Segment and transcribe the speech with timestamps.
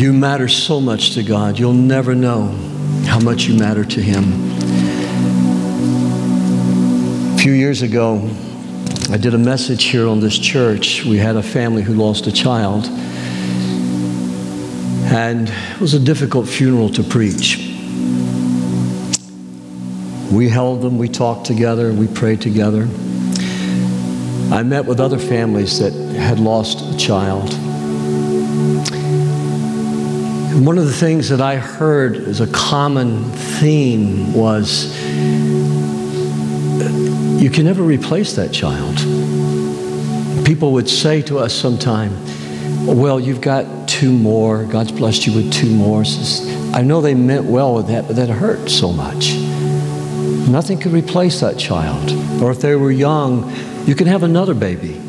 [0.00, 1.58] You matter so much to God.
[1.58, 2.46] You'll never know
[3.04, 4.32] how much you matter to Him.
[7.34, 8.26] A few years ago,
[9.10, 11.04] I did a message here on this church.
[11.04, 12.86] We had a family who lost a child,
[15.12, 17.58] and it was a difficult funeral to preach.
[20.32, 22.88] We held them, we talked together, we prayed together.
[24.50, 27.54] I met with other families that had lost a child.
[30.52, 34.92] One of the things that I heard as a common theme was
[37.40, 38.96] you can never replace that child.
[40.44, 42.12] People would say to us sometime,
[42.84, 44.64] well, you've got two more.
[44.64, 46.02] God's blessed you with two more.
[46.74, 49.34] I know they meant well with that, but that hurt so much.
[50.48, 52.10] Nothing could replace that child.
[52.42, 53.52] Or if they were young,
[53.86, 55.00] you can have another baby.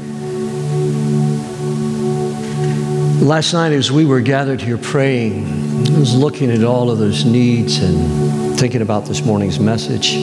[3.22, 7.24] Last night, as we were gathered here praying, I was looking at all of those
[7.24, 10.14] needs and thinking about this morning's message.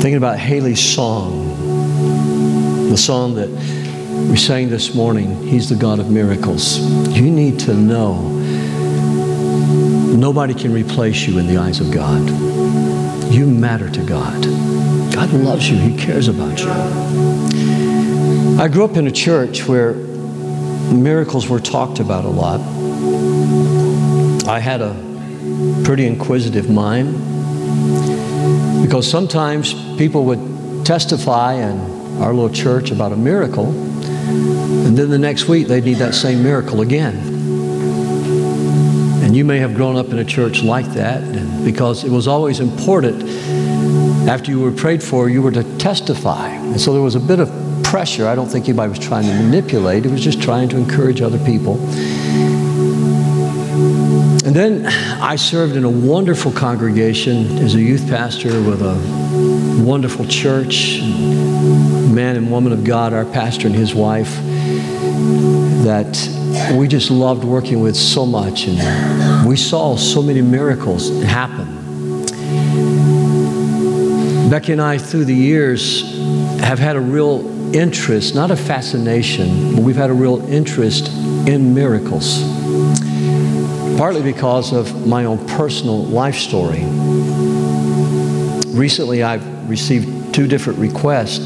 [0.00, 3.50] Thinking about Haley's song, the song that
[4.30, 6.78] we sang this morning, He's the God of miracles.
[7.14, 8.22] You need to know
[10.16, 12.26] nobody can replace you in the eyes of God.
[13.30, 14.42] You matter to God.
[15.12, 16.70] God loves you, He cares about you.
[18.58, 20.13] I grew up in a church where
[21.02, 22.60] miracles were talked about a lot.
[24.46, 24.94] I had a
[25.84, 27.12] pretty inquisitive mind
[28.82, 31.80] because sometimes people would testify in
[32.22, 36.42] our little church about a miracle, and then the next week they'd need that same
[36.42, 37.16] miracle again.
[39.24, 42.60] And you may have grown up in a church like that because it was always
[42.60, 43.24] important
[44.28, 46.48] after you were prayed for, you were to testify.
[46.48, 47.63] And so there was a bit of
[47.94, 48.26] pressure.
[48.26, 51.38] I don't think anybody was trying to manipulate, it was just trying to encourage other
[51.38, 51.78] people.
[54.44, 54.84] And then
[55.22, 58.96] I served in a wonderful congregation as a youth pastor with a
[59.86, 64.40] wonderful church, man and woman of God, our pastor and his wife,
[65.84, 68.66] that we just loved working with so much.
[68.66, 71.68] And we saw so many miracles happen.
[74.50, 76.02] Becky and I, through the years,
[76.58, 81.08] have had a real interest, not a fascination, but we've had a real interest
[81.46, 82.42] in miracles.
[83.96, 86.84] Partly because of my own personal life story.
[88.76, 91.38] Recently, I've received two different requests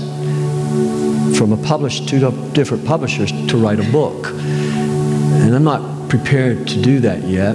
[1.38, 2.18] from a published, two
[2.52, 4.26] different publishers to write a book.
[4.28, 7.54] And I'm not prepared to do that yet.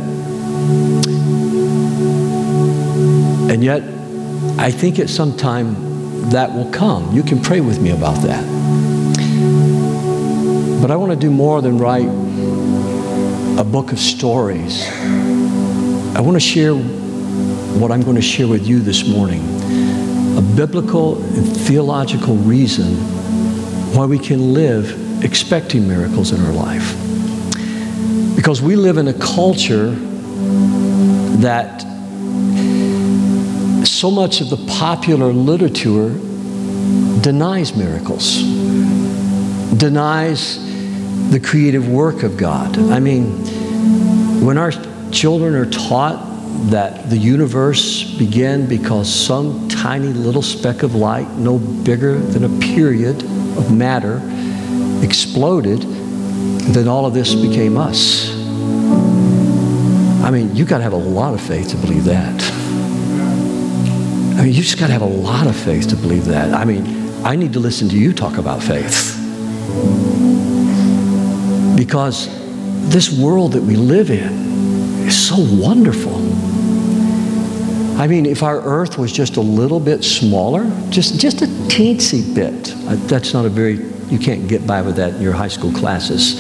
[3.52, 3.84] And yet,
[4.59, 5.92] I think at some time
[6.31, 7.11] that will come.
[7.11, 8.44] You can pray with me about that.
[10.81, 12.07] But I want to do more than write
[13.59, 14.88] a book of stories.
[16.16, 19.41] I want to share what I'm going to share with you this morning
[20.38, 22.95] a biblical and theological reason
[23.95, 26.95] why we can live expecting miracles in our life.
[28.35, 29.91] Because we live in a culture
[31.41, 31.85] that
[34.03, 36.09] so much of the popular literature
[37.22, 38.41] denies miracles,
[39.78, 40.59] denies
[41.31, 42.78] the creative work of God.
[42.91, 43.24] I mean,
[44.46, 44.74] when our
[45.14, 46.19] children are taught
[46.69, 52.59] that the universe began because some tiny little speck of light, no bigger than a
[52.59, 54.22] period of matter,
[55.02, 58.30] exploded, then all of this became us.
[60.22, 62.53] I mean, you've got to have a lot of faith to believe that.
[64.35, 66.53] I mean, you just got to have a lot of faith to believe that.
[66.53, 69.16] I mean, I need to listen to you talk about faith.
[71.77, 72.27] Because
[72.89, 74.33] this world that we live in
[75.05, 76.16] is so wonderful.
[77.99, 82.34] I mean, if our earth was just a little bit smaller, just, just a teensy
[82.34, 83.75] bit, uh, that's not a very,
[84.09, 86.35] you can't get by with that in your high school classes.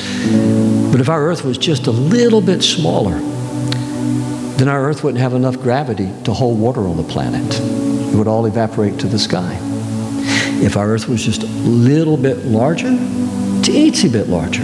[0.91, 3.19] But if our earth was just a little bit smaller,
[4.57, 7.82] then our earth wouldn't have enough gravity to hold water on the planet.
[8.13, 9.57] It would all evaporate to the sky.
[10.63, 12.91] If our earth was just a little bit larger,
[13.63, 14.61] teensy bit larger,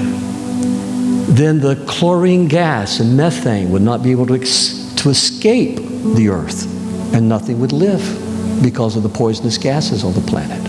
[1.33, 5.77] then the chlorine gas and methane would not be able to, ex- to escape
[6.15, 6.65] the earth,
[7.15, 8.03] and nothing would live
[8.61, 10.61] because of the poisonous gases on the planet.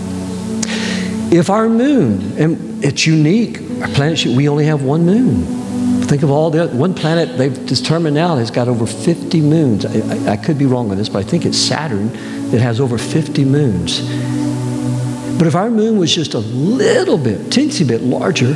[1.31, 5.60] If our moon, and it's unique, our planet, we only have one moon.
[6.11, 9.85] Think of all the one planet they've determined now has got over 50 moons.
[9.85, 12.11] I, I, I could be wrong with this, but I think it's Saturn
[12.51, 14.01] that has over 50 moons.
[15.37, 18.49] But if our moon was just a little bit, teensy bit larger,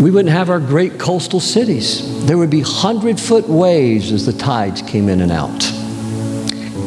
[0.00, 2.24] we wouldn't have our great coastal cities.
[2.26, 5.64] There would be hundred foot waves as the tides came in and out.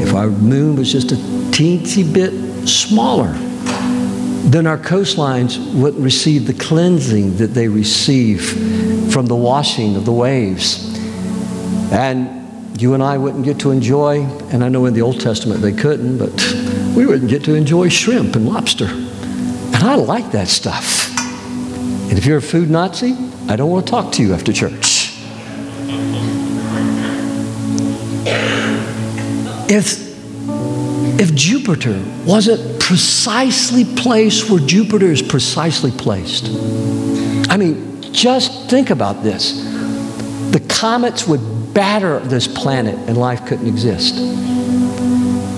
[0.02, 1.16] If our moon was just a
[1.52, 2.32] teensy bit
[2.66, 3.34] smaller,
[4.48, 8.75] then our coastlines wouldn't receive the cleansing that they receive
[9.16, 10.94] from the washing of the waves.
[11.90, 15.62] And you and I wouldn't get to enjoy, and I know in the Old Testament
[15.62, 16.34] they couldn't, but
[16.98, 18.88] we wouldn't get to enjoy shrimp and lobster.
[18.88, 21.18] And I like that stuff.
[22.10, 23.14] And if you're a food Nazi,
[23.48, 25.14] I don't want to talk to you after church.
[29.72, 29.98] If,
[31.22, 36.50] if Jupiter wasn't precisely placed where Jupiter is precisely placed,
[37.50, 39.64] I mean, just think about this.
[40.52, 44.16] The comets would batter this planet and life couldn't exist.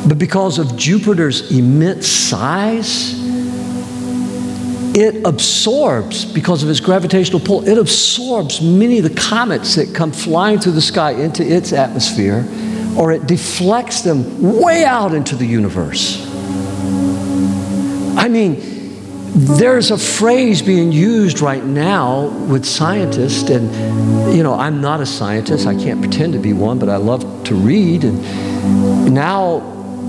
[0.08, 3.14] But because of Jupiter's immense size,
[4.96, 10.12] it absorbs, because of its gravitational pull, it absorbs many of the comets that come
[10.12, 12.44] flying through the sky into its atmosphere,
[12.98, 16.26] or it deflects them way out into the universe.
[18.18, 18.56] I mean,
[19.36, 25.06] there's a phrase being used right now with scientists, and you know, I'm not a
[25.06, 29.60] scientist, I can't pretend to be one, but I love to read, and now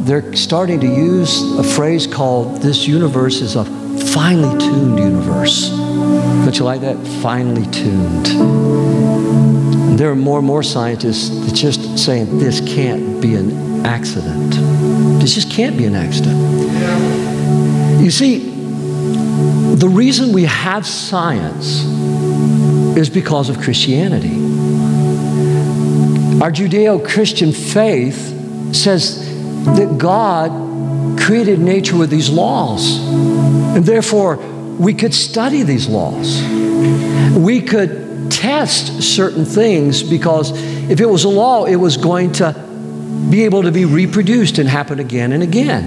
[0.04, 5.70] they're starting to use a phrase called this universe is a finely tuned universe.
[5.70, 6.96] Don't you like that?
[7.22, 8.26] Finely tuned.
[9.98, 14.52] There are more and more scientists that just saying this can't be an accident.
[15.20, 16.38] This just can't be an accident.
[18.00, 18.57] You see,
[19.78, 21.84] the reason we have science
[22.96, 24.34] is because of Christianity.
[26.42, 29.24] Our Judeo Christian faith says
[29.76, 32.98] that God created nature with these laws.
[33.76, 36.42] And therefore, we could study these laws.
[37.36, 40.50] We could test certain things because
[40.90, 42.52] if it was a law, it was going to
[43.30, 45.84] be able to be reproduced and happen again and again.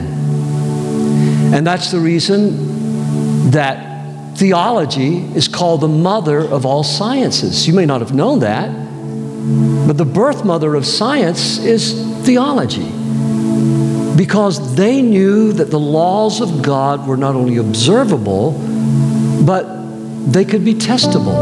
[1.53, 2.70] And that's the reason
[3.51, 7.67] that theology is called the mother of all sciences.
[7.67, 8.69] You may not have known that,
[9.87, 11.93] but the birth mother of science is
[12.25, 12.89] theology
[14.15, 18.51] because they knew that the laws of God were not only observable,
[19.45, 19.63] but
[20.31, 21.35] they could be testable.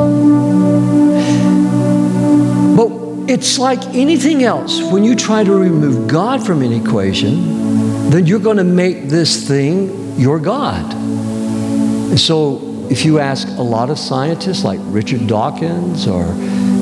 [2.76, 4.82] But it's like anything else.
[4.82, 9.48] When you try to remove God from an equation, then you're going to make this
[9.48, 10.86] thing your God.
[12.18, 16.26] So if you ask a lot of scientists like Richard Dawkins, or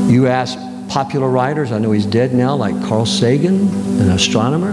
[0.09, 0.57] you ask
[0.88, 3.68] popular writers, I know he's dead now, like Carl Sagan,
[4.00, 4.71] an astronomer,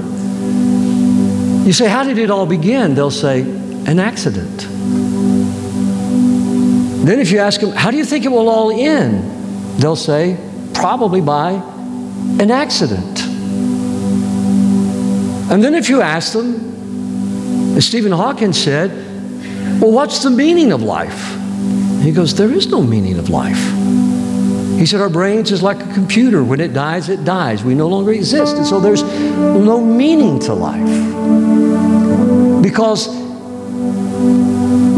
[1.66, 2.94] you say, How did it all begin?
[2.94, 4.68] They'll say, An accident.
[7.04, 9.80] Then, if you ask them, How do you think it will all end?
[9.80, 10.38] They'll say,
[10.72, 13.22] Probably by an accident.
[15.50, 19.13] And then, if you ask them, as Stephen Hawking said,
[19.84, 21.36] Well, what's the meaning of life?
[22.00, 23.58] he goes, There is no meaning of life.
[24.78, 26.42] He said, Our brains is like a computer.
[26.42, 27.62] When it dies, it dies.
[27.62, 28.56] We no longer exist.
[28.56, 32.62] And so there's no meaning to life.
[32.62, 33.08] Because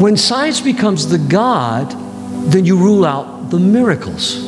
[0.01, 1.91] when science becomes the God,
[2.53, 4.39] then you rule out the miracles.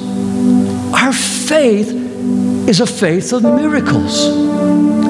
[0.94, 1.90] Our faith
[2.68, 4.28] is a faith of miracles.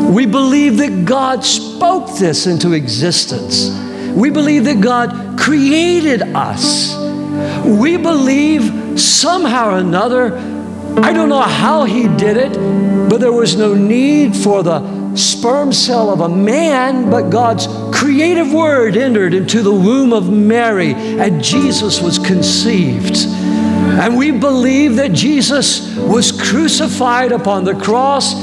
[0.08, 3.87] We believe that God spoke this into existence.
[4.18, 6.96] We believe that God created us.
[7.64, 10.36] We believe somehow or another,
[10.96, 12.52] I don't know how He did it,
[13.08, 18.52] but there was no need for the sperm cell of a man, but God's creative
[18.52, 23.16] word entered into the womb of Mary, and Jesus was conceived.
[23.18, 28.34] And we believe that Jesus was crucified upon the cross.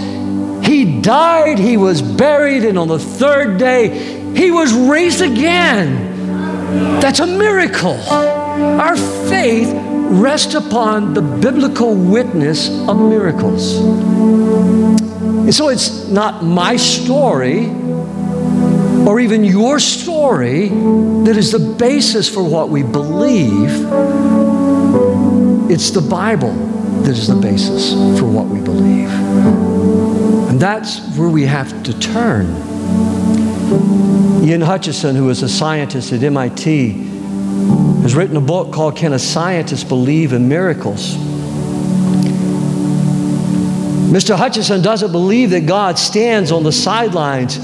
[0.66, 7.00] He died, he was buried, and on the third day, he was raised again.
[7.00, 8.00] That's a miracle.
[8.10, 8.98] Our
[9.30, 13.78] faith rests upon the biblical witness of miracles.
[13.80, 17.68] And so it's not my story
[19.06, 23.70] or even your story that is the basis for what we believe.
[25.70, 26.54] It's the Bible
[27.04, 29.10] that is the basis for what we believe.
[30.50, 32.48] And that's where we have to turn.
[34.46, 36.92] Ian Hutchinson, who is a scientist at MIT,
[38.04, 41.16] has written a book called Can a Scientist Believe in Miracles?
[44.06, 44.36] Mr.
[44.36, 47.58] Hutchinson doesn't believe that God stands on the sidelines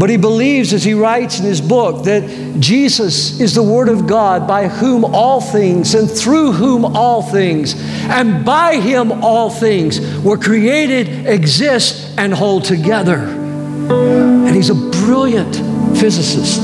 [0.00, 4.08] But he believes, as he writes in his book, that Jesus is the Word of
[4.08, 7.76] God by whom all things and through whom all things
[8.08, 13.18] and by him all things were created, exist, and hold together.
[13.18, 16.60] And he's a brilliant physicist.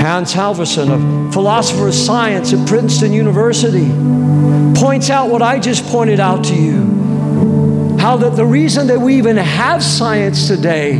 [0.00, 3.88] Hans Halvorson, a philosopher of science at Princeton University,
[4.78, 6.94] points out what I just pointed out to you
[8.04, 10.92] how that the reason that we even have science today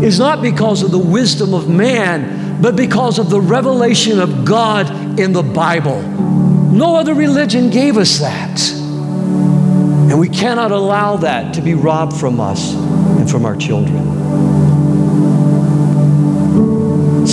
[0.00, 5.18] is not because of the wisdom of man, but because of the revelation of God
[5.18, 6.00] in the Bible.
[6.02, 8.70] No other religion gave us that.
[8.70, 14.55] And we cannot allow that to be robbed from us and from our children.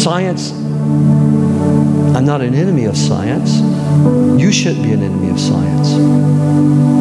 [0.03, 3.61] Science, I'm not an enemy of science.
[4.37, 5.93] You shouldn't be an enemy of science.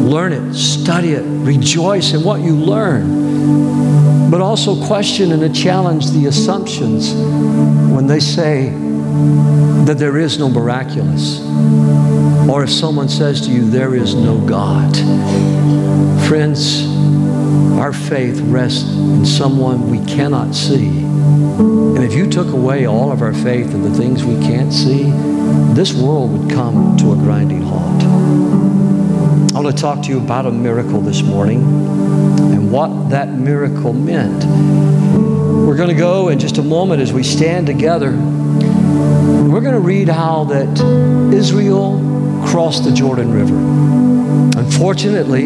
[0.09, 6.27] Learn it, study it, rejoice in what you learn, but also question and challenge the
[6.27, 7.13] assumptions
[7.93, 8.69] when they say
[9.83, 11.41] that there is no miraculous,
[12.49, 14.95] or if someone says to you, there is no God.
[16.29, 16.87] Friends,
[17.77, 21.03] our faith rests in someone we cannot see.
[22.03, 25.03] And if you took away all of our faith in the things we can't see,
[25.73, 28.03] this world would come to a grinding halt.
[29.55, 33.93] I want to talk to you about a miracle this morning and what that miracle
[33.93, 34.43] meant.
[35.65, 38.11] We're going to go in just a moment as we stand together.
[38.11, 42.01] We're going to read how that Israel
[42.45, 44.59] crossed the Jordan River.
[44.59, 45.45] Unfortunately,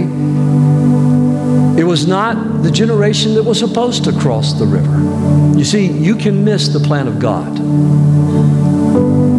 [1.77, 5.57] it was not the generation that was supposed to cross the river.
[5.57, 7.55] You see, you can miss the plan of God.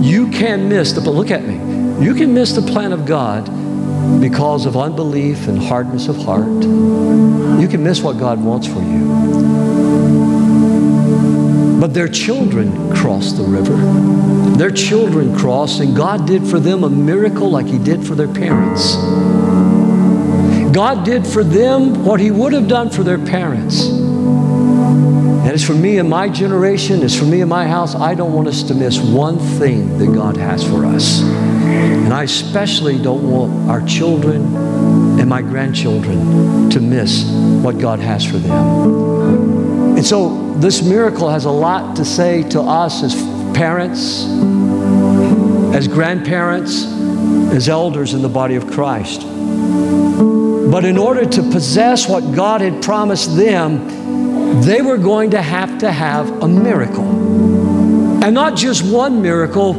[0.05, 1.55] You can miss the, but look at me.
[2.05, 3.45] You can miss the plan of God
[4.21, 6.47] because of unbelief and hardness of heart.
[6.47, 9.09] You can miss what God wants for you.
[11.81, 13.77] But their children crossed the river.
[14.57, 18.29] Their children crossed, and God did for them a miracle like He did for their
[18.29, 18.97] parents.
[20.73, 23.89] God did for them what He would have done for their parents.
[25.49, 27.95] And it's for me and my generation, it's for me and my house.
[27.95, 31.23] I don't want us to miss one thing that God has for us.
[31.23, 34.55] And I especially don't want our children
[35.19, 37.25] and my grandchildren to miss
[37.63, 39.97] what God has for them.
[39.97, 43.15] And so this miracle has a lot to say to us as
[43.57, 44.25] parents,
[45.75, 46.85] as grandparents,
[47.55, 49.23] as elders in the body of Christ.
[50.71, 55.79] But in order to possess what God had promised them, they were going to have
[55.79, 57.05] to have a miracle.
[58.23, 59.73] And not just one miracle,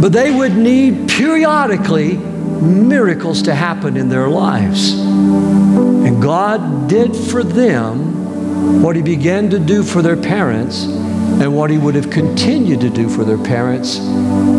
[0.00, 4.92] but they would need periodically miracles to happen in their lives.
[4.98, 11.70] And God did for them what He began to do for their parents and what
[11.70, 13.98] He would have continued to do for their parents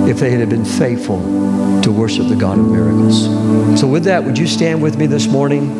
[0.07, 1.19] if they had been faithful
[1.81, 3.25] to worship the God of miracles.
[3.79, 5.75] So, with that, would you stand with me this morning?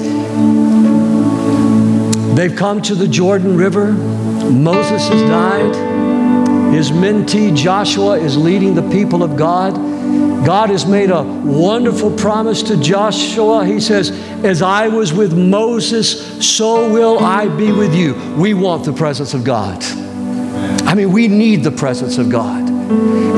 [2.35, 3.91] They've come to the Jordan River.
[3.91, 6.73] Moses has died.
[6.73, 9.73] His mentee Joshua is leading the people of God.
[10.45, 13.65] God has made a wonderful promise to Joshua.
[13.65, 14.11] He says,
[14.43, 18.13] As I was with Moses, so will I be with you.
[18.35, 19.83] We want the presence of God.
[20.85, 22.64] I mean, we need the presence of God.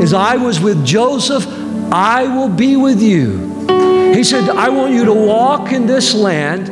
[0.02, 1.46] As I was with Joseph,
[1.92, 3.48] I will be with you.
[4.14, 6.70] He said, I want you to walk in this land,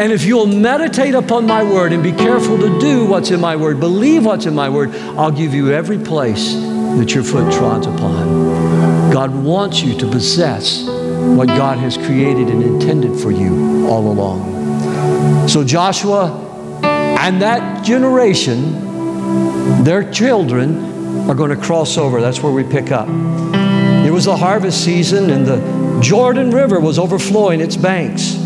[0.00, 3.56] and if you'll meditate upon my word and be careful to do what's in my
[3.56, 7.86] word, believe what's in my word, I'll give you every place that your foot trods
[7.86, 9.10] upon.
[9.12, 15.48] God wants you to possess what God has created and intended for you all along.
[15.48, 16.40] So, Joshua
[16.82, 20.93] and that generation, their children,
[21.28, 22.20] are going to cross over.
[22.20, 23.08] That's where we pick up.
[23.08, 28.36] It was the harvest season, and the Jordan River was overflowing its banks.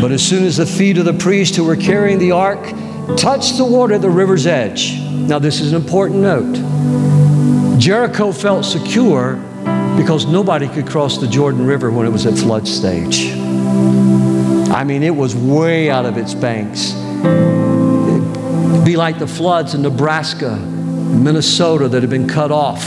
[0.00, 2.62] But as soon as the feet of the priests who were carrying the ark
[3.16, 7.78] touched the water at the river's edge, now this is an important note.
[7.78, 9.36] Jericho felt secure
[9.96, 13.32] because nobody could cross the Jordan River when it was at flood stage.
[14.70, 16.92] I mean, it was way out of its banks.
[17.24, 20.56] It'd be like the floods in Nebraska,
[21.06, 22.82] Minnesota that had been cut off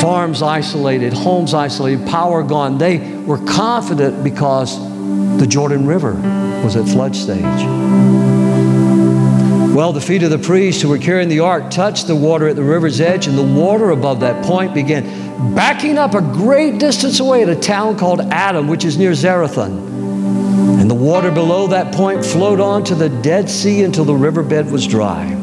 [0.00, 2.78] farms isolated, homes isolated, power gone.
[2.78, 4.78] They were confident because
[5.38, 6.14] the Jordan River
[6.64, 7.42] was at flood stage.
[9.74, 12.56] Well, the feet of the priests who were carrying the ark touched the water at
[12.56, 17.20] the river's edge, and the water above that point began backing up a great distance
[17.20, 20.80] away at a town called Adam, which is near Zarethan.
[20.80, 24.70] And the water below that point flowed on to the Dead Sea until the riverbed
[24.70, 25.39] was dry.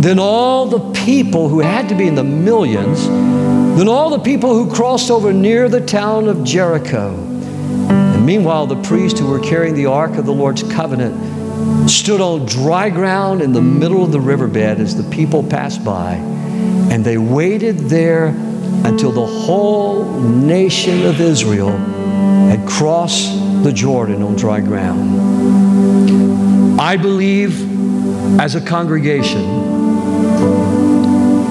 [0.00, 4.54] Then all the people who had to be in the millions, then all the people
[4.54, 7.14] who crossed over near the town of Jericho.
[7.14, 12.46] And meanwhile, the priests who were carrying the ark of the Lord's covenant stood on
[12.46, 16.14] dry ground in the middle of the riverbed as the people passed by.
[16.14, 18.28] And they waited there
[18.84, 21.76] until the whole nation of Israel
[22.48, 23.30] had crossed
[23.62, 25.20] the Jordan on dry ground.
[26.80, 27.68] I believe
[28.40, 29.69] as a congregation,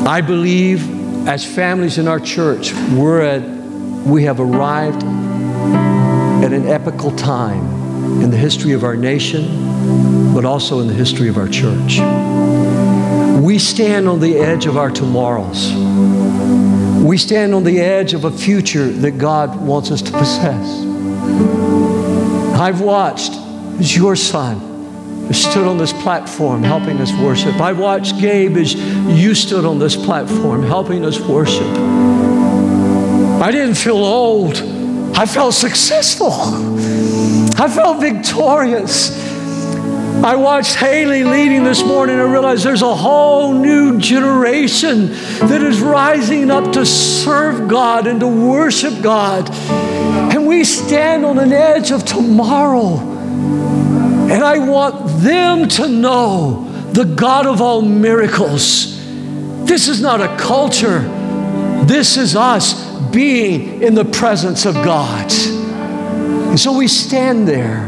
[0.09, 3.43] I believe as families in our church, we're at,
[4.07, 10.79] we have arrived at an epical time in the history of our nation, but also
[10.79, 11.99] in the history of our church.
[13.39, 15.75] We stand on the edge of our tomorrows.
[17.03, 20.83] We stand on the edge of a future that God wants us to possess.
[22.59, 23.33] I've watched
[23.79, 24.69] as your son
[25.33, 27.61] stood on this platform helping us worship.
[27.61, 28.73] I watched Gabe as
[29.17, 31.67] you stood on this platform helping us worship.
[33.41, 34.57] I didn't feel old.
[35.15, 36.31] I felt successful.
[36.31, 39.17] I felt victorious.
[40.23, 45.07] I watched Haley leading this morning and realized there's a whole new generation
[45.39, 49.49] that is rising up to serve God and to worship God.
[49.49, 52.99] And we stand on an edge of tomorrow.
[52.99, 58.98] And I want them to know the God of all miracles.
[59.69, 61.01] This is not a culture,
[61.85, 65.31] this is us being in the presence of God.
[65.31, 67.85] And so we stand there.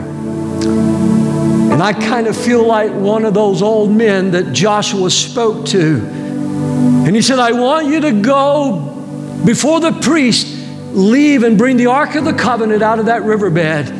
[1.71, 6.05] And I kind of feel like one of those old men that Joshua spoke to.
[6.05, 10.55] And he said, I want you to go before the priest,
[10.91, 13.91] leave and bring the Ark of the Covenant out of that riverbed.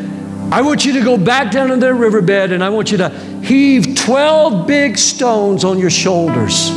[0.54, 3.10] I want you to go back down to that riverbed and I want you to
[3.42, 6.70] heave 12 big stones on your shoulders.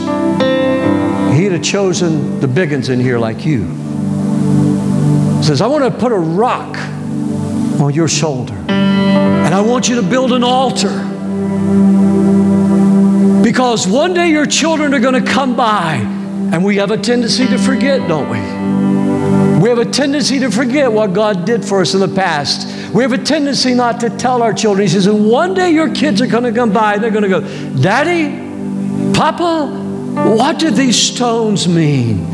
[1.55, 3.67] Have chosen the big ones in here like you.
[5.41, 6.77] Says, I want to put a rock
[7.81, 8.55] on your shoulder.
[8.69, 10.91] And I want you to build an altar.
[13.45, 15.99] Because one day your children are going to come by,
[16.53, 18.41] and we have a tendency to forget, don't we?
[19.63, 22.93] We have a tendency to forget what God did for us in the past.
[22.93, 24.89] We have a tendency not to tell our children.
[24.89, 27.23] He says, and one day your kids are going to come by and they're going
[27.23, 27.43] to go,
[27.81, 29.84] Daddy, Papa,
[30.15, 32.27] what do these stones mean?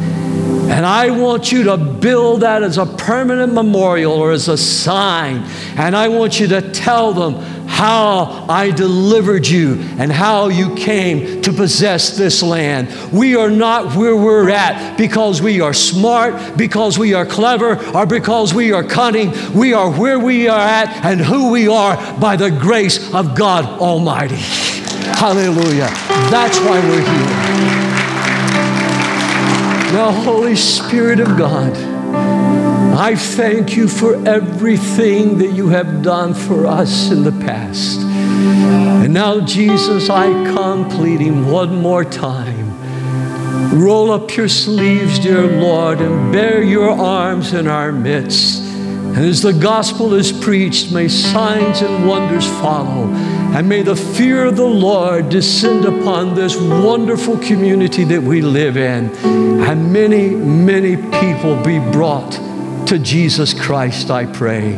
[0.70, 5.38] And I want you to build that as a permanent memorial or as a sign.
[5.76, 7.34] And I want you to tell them
[7.66, 12.88] how I delivered you and how you came to possess this land.
[13.12, 18.06] We are not where we're at because we are smart, because we are clever, or
[18.06, 19.32] because we are cunning.
[19.54, 23.64] We are where we are at and who we are by the grace of God
[23.64, 24.79] Almighty.
[25.16, 25.88] Hallelujah.
[26.30, 27.60] That's why we're here.
[29.92, 31.76] Now, Holy Spirit of God,
[32.96, 38.00] I thank you for everything that you have done for us in the past.
[38.00, 42.68] And now, Jesus, I come pleading one more time.
[43.72, 48.62] Roll up your sleeves, dear Lord, and bare your arms in our midst.
[48.62, 53.08] And as the gospel is preached, may signs and wonders follow.
[53.52, 58.76] And may the fear of the Lord descend upon this wonderful community that we live
[58.76, 59.10] in.
[59.16, 62.30] And many, many people be brought
[62.86, 64.76] to Jesus Christ, I pray.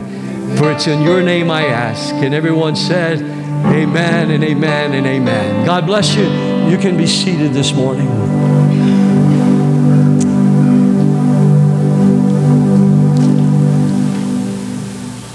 [0.56, 2.14] For it's in your name I ask.
[2.14, 5.66] And everyone said, Amen and amen and amen.
[5.66, 6.24] God bless you.
[6.68, 8.08] You can be seated this morning.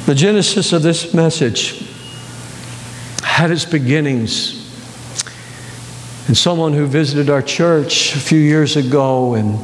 [0.08, 1.87] The genesis of this message
[3.38, 4.66] had its beginnings.
[6.26, 9.60] And someone who visited our church a few years ago and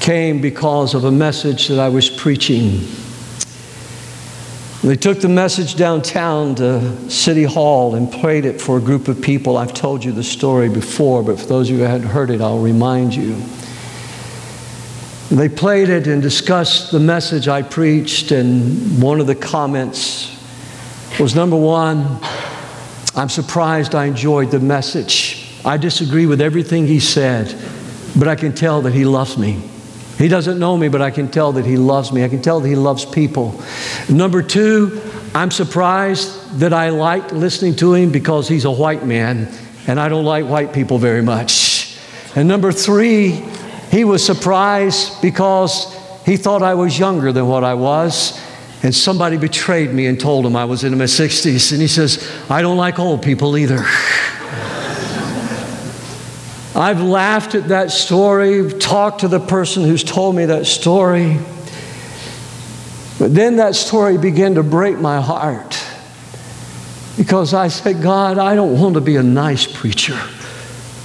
[0.00, 2.80] came because of a message that I was preaching.
[4.82, 9.20] They took the message downtown to City Hall and played it for a group of
[9.20, 9.58] people.
[9.58, 12.40] I've told you the story before, but for those of you who hadn't heard it,
[12.40, 13.36] I'll remind you.
[15.30, 20.34] They played it and discussed the message I preached, and one of the comments
[21.20, 22.18] was number one,
[23.14, 25.60] I'm surprised I enjoyed the message.
[25.64, 27.54] I disagree with everything he said,
[28.18, 29.62] but I can tell that he loves me.
[30.16, 32.24] He doesn't know me, but I can tell that he loves me.
[32.24, 33.60] I can tell that he loves people.
[34.08, 35.00] Number two,
[35.34, 39.52] I'm surprised that I liked listening to him because he's a white man,
[39.86, 41.98] and I don't like white people very much.
[42.34, 43.44] And number three,
[43.90, 45.94] he was surprised because
[46.24, 48.40] he thought I was younger than what I was.
[48.82, 51.72] And somebody betrayed me and told him I was in my 60s.
[51.72, 53.78] And he says, I don't like old people either.
[56.74, 61.38] I've laughed at that story, talked to the person who's told me that story.
[63.18, 65.78] But then that story began to break my heart
[67.16, 70.18] because I said, God, I don't want to be a nice preacher.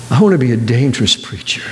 [0.09, 1.69] I want to be a dangerous preacher.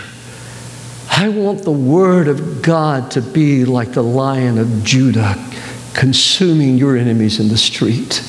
[1.09, 5.35] I want the Word of God to be like the lion of Judah,
[5.95, 8.21] consuming your enemies in the street.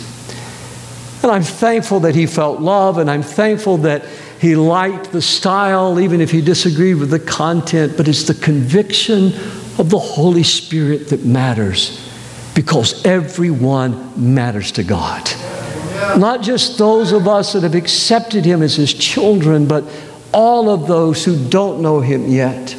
[1.23, 4.05] And I'm thankful that he felt love, and I'm thankful that
[4.41, 9.33] he liked the style, even if he disagreed with the content, but it's the conviction
[9.79, 12.03] of the Holy Spirit that matters
[12.55, 15.29] because everyone matters to God.
[16.17, 19.85] Not just those of us that have accepted him as his children, but
[20.33, 22.75] all of those who don't know him yet.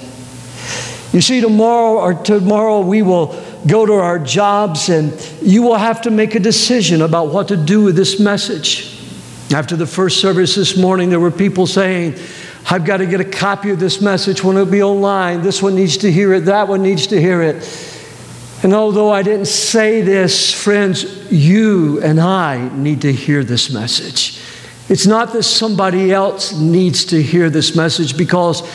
[1.11, 3.33] You see, tomorrow or tomorrow we will
[3.67, 7.57] go to our jobs and you will have to make a decision about what to
[7.57, 8.93] do with this message.
[9.53, 12.15] After the first service this morning, there were people saying,
[12.69, 15.41] I've got to get a copy of this message when it'll be online.
[15.41, 17.55] This one needs to hear it, that one needs to hear it.
[18.63, 24.41] And although I didn't say this, friends, you and I need to hear this message.
[24.89, 28.67] It's not that somebody else needs to hear this message because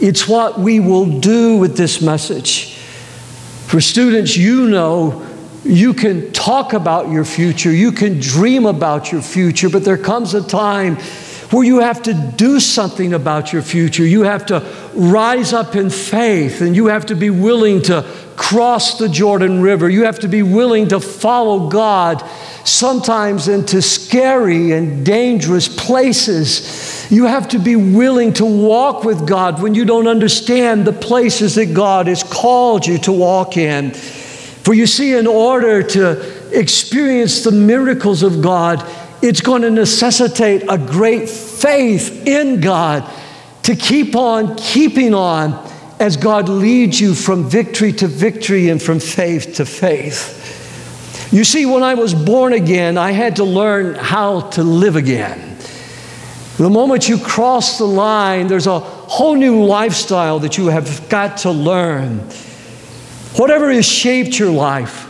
[0.00, 2.75] it's what we will do with this message.
[3.66, 5.26] For students, you know
[5.64, 10.34] you can talk about your future, you can dream about your future, but there comes
[10.34, 10.96] a time
[11.50, 14.04] where you have to do something about your future.
[14.04, 14.60] You have to
[14.94, 18.02] rise up in faith and you have to be willing to
[18.36, 19.88] cross the Jordan River.
[19.88, 22.22] You have to be willing to follow God
[22.66, 27.06] sometimes into scary and dangerous places.
[27.10, 31.54] You have to be willing to walk with God when you don't understand the places
[31.54, 33.92] that God has called you to walk in.
[33.92, 38.84] For you see, in order to experience the miracles of God,
[39.22, 43.08] it's going to necessitate a great faith in God
[43.62, 45.52] to keep on keeping on
[45.98, 50.45] as God leads you from victory to victory and from faith to faith.
[51.32, 55.58] You see, when I was born again, I had to learn how to live again.
[56.56, 61.38] The moment you cross the line, there's a whole new lifestyle that you have got
[61.38, 62.20] to learn.
[63.36, 65.02] Whatever has shaped your life,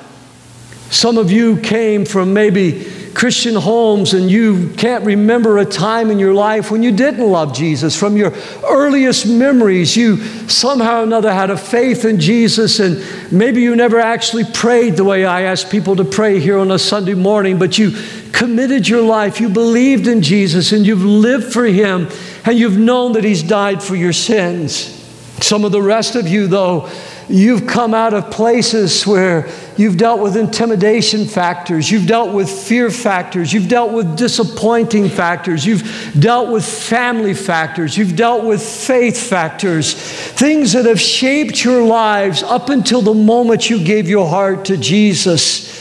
[0.90, 6.18] some of you came from maybe Christian homes and you can't remember a time in
[6.18, 7.98] your life when you didn't love Jesus.
[7.98, 8.31] From your
[8.62, 13.02] earliest memories, you somehow or another had a faith in Jesus, and
[13.33, 16.79] maybe you never actually prayed the way I ask people to pray here on a
[16.79, 17.92] Sunday morning, but you
[18.33, 22.09] committed your life, you believed in Jesus, and you've lived for Him,
[22.44, 24.92] and you've known that He's died for your sins.
[25.40, 26.90] Some of the rest of you, though,
[27.29, 32.89] You've come out of places where you've dealt with intimidation factors, you've dealt with fear
[32.89, 39.19] factors, you've dealt with disappointing factors, you've dealt with family factors, you've dealt with faith
[39.19, 44.67] factors, things that have shaped your lives up until the moment you gave your heart
[44.67, 45.75] to Jesus.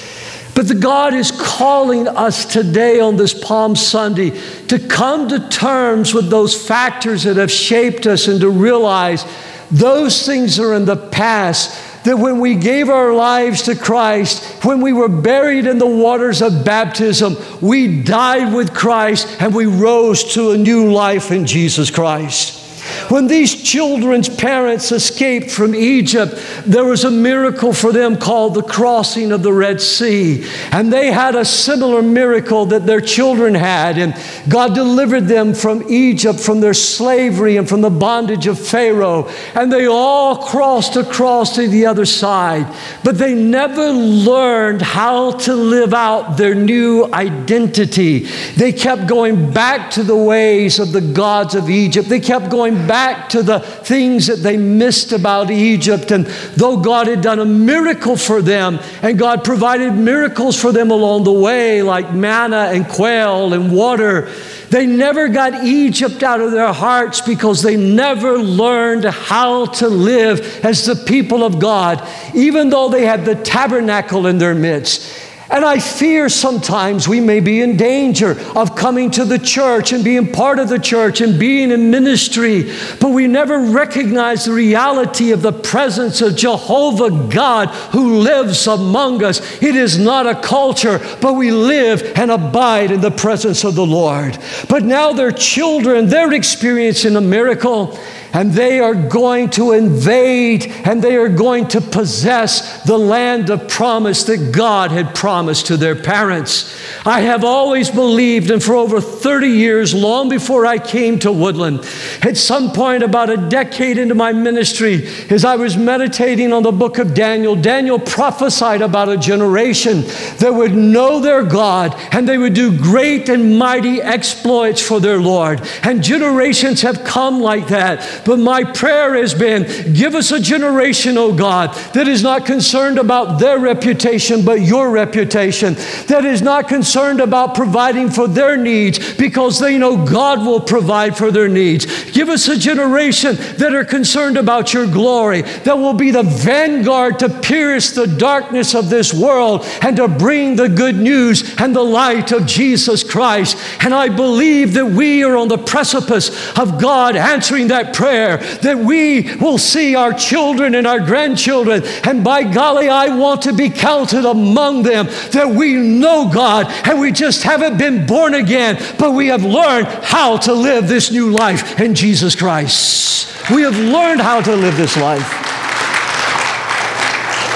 [0.56, 4.32] But the God is calling us today on this Palm Sunday
[4.68, 9.26] to come to terms with those factors that have shaped us and to realize
[9.72, 12.04] those things are in the past.
[12.06, 16.44] That when we gave our lives to Christ, when we were buried in the waters
[16.44, 21.90] of baptism, we died with Christ and we rose to a new life in Jesus
[21.90, 22.65] Christ.
[23.10, 26.34] When these children's parents escaped from Egypt,
[26.66, 30.46] there was a miracle for them called the crossing of the Red Sea.
[30.72, 33.98] And they had a similar miracle that their children had.
[33.98, 34.16] And
[34.50, 39.30] God delivered them from Egypt, from their slavery, and from the bondage of Pharaoh.
[39.54, 42.74] And they all crossed across to the other side.
[43.04, 48.20] But they never learned how to live out their new identity.
[48.56, 52.10] They kept going back to the ways of the gods of Egypt.
[52.10, 52.95] They kept going back
[53.30, 56.12] to the things that they missed about Egypt.
[56.12, 60.92] And though God had done a miracle for them, and God provided miracles for them
[60.92, 64.30] along the way, like manna and quail and water,
[64.70, 70.66] they never got Egypt out of their hearts because they never learned how to live
[70.66, 75.25] as the people of God, even though they had the tabernacle in their midst.
[75.50, 80.04] And I fear sometimes we may be in danger of coming to the church and
[80.04, 85.32] being part of the church and being in ministry, but we never recognize the reality
[85.32, 89.62] of the presence of Jehovah God who lives among us.
[89.62, 93.86] It is not a culture, but we live and abide in the presence of the
[93.86, 94.40] Lord.
[94.68, 98.00] But now their children, they're experiencing a miracle.
[98.34, 103.68] And they are going to invade and they are going to possess the land of
[103.68, 106.76] promise that God had promised to their parents.
[107.06, 111.80] I have always believed, and for over 30 years, long before I came to Woodland,
[112.22, 116.72] at some point about a decade into my ministry, as I was meditating on the
[116.72, 120.02] book of Daniel, Daniel prophesied about a generation
[120.40, 125.20] that would know their God and they would do great and mighty exploits for their
[125.20, 125.62] Lord.
[125.84, 128.15] And generations have come like that.
[128.24, 132.98] But my prayer has been give us a generation, oh God, that is not concerned
[132.98, 135.74] about their reputation, but your reputation,
[136.08, 141.18] that is not concerned about providing for their needs because they know God will provide
[141.18, 141.86] for their needs.
[142.12, 147.20] Give us a generation that are concerned about your glory, that will be the vanguard
[147.20, 151.84] to pierce the darkness of this world and to bring the good news and the
[151.84, 153.58] light of Jesus Christ.
[153.82, 158.38] And I believe that we are on the precipice of God answering that prayer prayer
[158.38, 161.82] that we will see our children and our grandchildren.
[162.04, 167.00] And by golly, I want to be counted among them that we know God and
[167.00, 171.32] we just haven't been born again, but we have learned how to live this new
[171.32, 173.50] life in Jesus Christ.
[173.50, 175.32] We have learned how to live this life.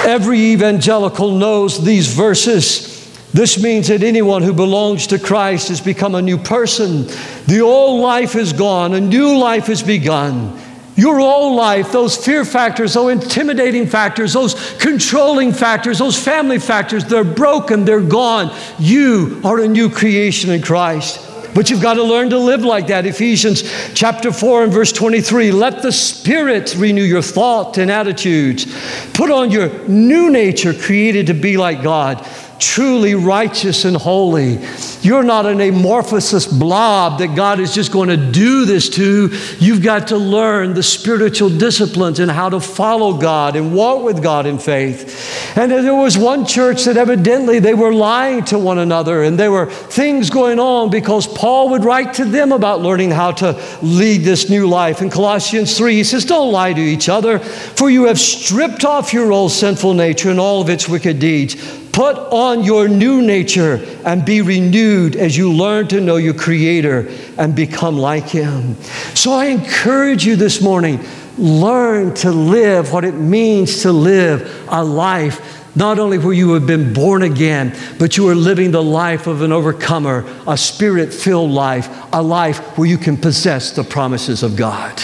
[0.04, 2.89] Every evangelical knows these verses.
[3.32, 7.06] This means that anyone who belongs to Christ has become a new person.
[7.46, 10.58] The old life is gone, a new life has begun.
[10.96, 17.04] Your old life, those fear factors, those intimidating factors, those controlling factors, those family factors,
[17.04, 18.54] they're broken, they're gone.
[18.78, 21.26] You are a new creation in Christ.
[21.54, 23.06] But you've got to learn to live like that.
[23.06, 23.62] Ephesians
[23.94, 28.66] chapter 4 and verse 23 let the Spirit renew your thought and attitudes.
[29.14, 32.26] Put on your new nature, created to be like God
[32.60, 34.58] truly righteous and holy.
[35.00, 39.30] You're not an amorphous blob that God is just going to do this to.
[39.58, 44.22] You've got to learn the spiritual disciplines and how to follow God and walk with
[44.22, 45.56] God in faith.
[45.56, 49.50] And there was one church that evidently they were lying to one another and there
[49.50, 54.18] were things going on because Paul would write to them about learning how to lead
[54.18, 55.00] this new life.
[55.00, 59.12] In Colossians 3, he says, Don't lie to each other, for you have stripped off
[59.12, 63.78] your old sinful nature and all of its wicked deeds Put on your new nature
[64.06, 68.76] and be renewed as you learn to know your Creator and become like Him.
[69.14, 71.04] So I encourage you this morning
[71.36, 76.66] learn to live what it means to live a life not only where you have
[76.66, 81.50] been born again, but you are living the life of an overcomer, a spirit filled
[81.50, 85.02] life, a life where you can possess the promises of God.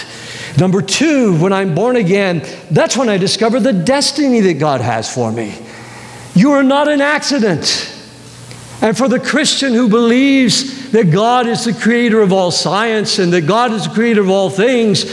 [0.59, 5.13] Number two, when I'm born again, that's when I discover the destiny that God has
[5.13, 5.66] for me.
[6.37, 7.95] You are not an accident.
[8.83, 13.33] And for the Christian who believes that God is the creator of all science and
[13.33, 15.07] that God is the creator of all things,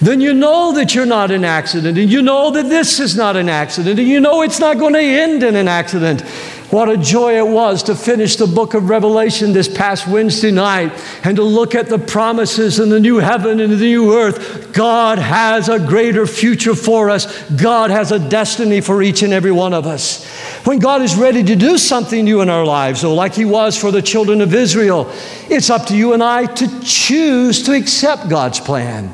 [0.00, 1.98] then you know that you're not an accident.
[1.98, 3.98] And you know that this is not an accident.
[3.98, 6.22] And you know it's not going to end in an accident.
[6.70, 10.92] What a joy it was to finish the book of Revelation this past Wednesday night
[11.24, 14.72] and to look at the promises in the new heaven and the new earth.
[14.72, 19.50] God has a greater future for us, God has a destiny for each and every
[19.50, 20.24] one of us.
[20.70, 23.76] When God is ready to do something new in our lives, or like He was
[23.76, 25.10] for the children of Israel,
[25.48, 29.12] it's up to you and I to choose to accept God's plan.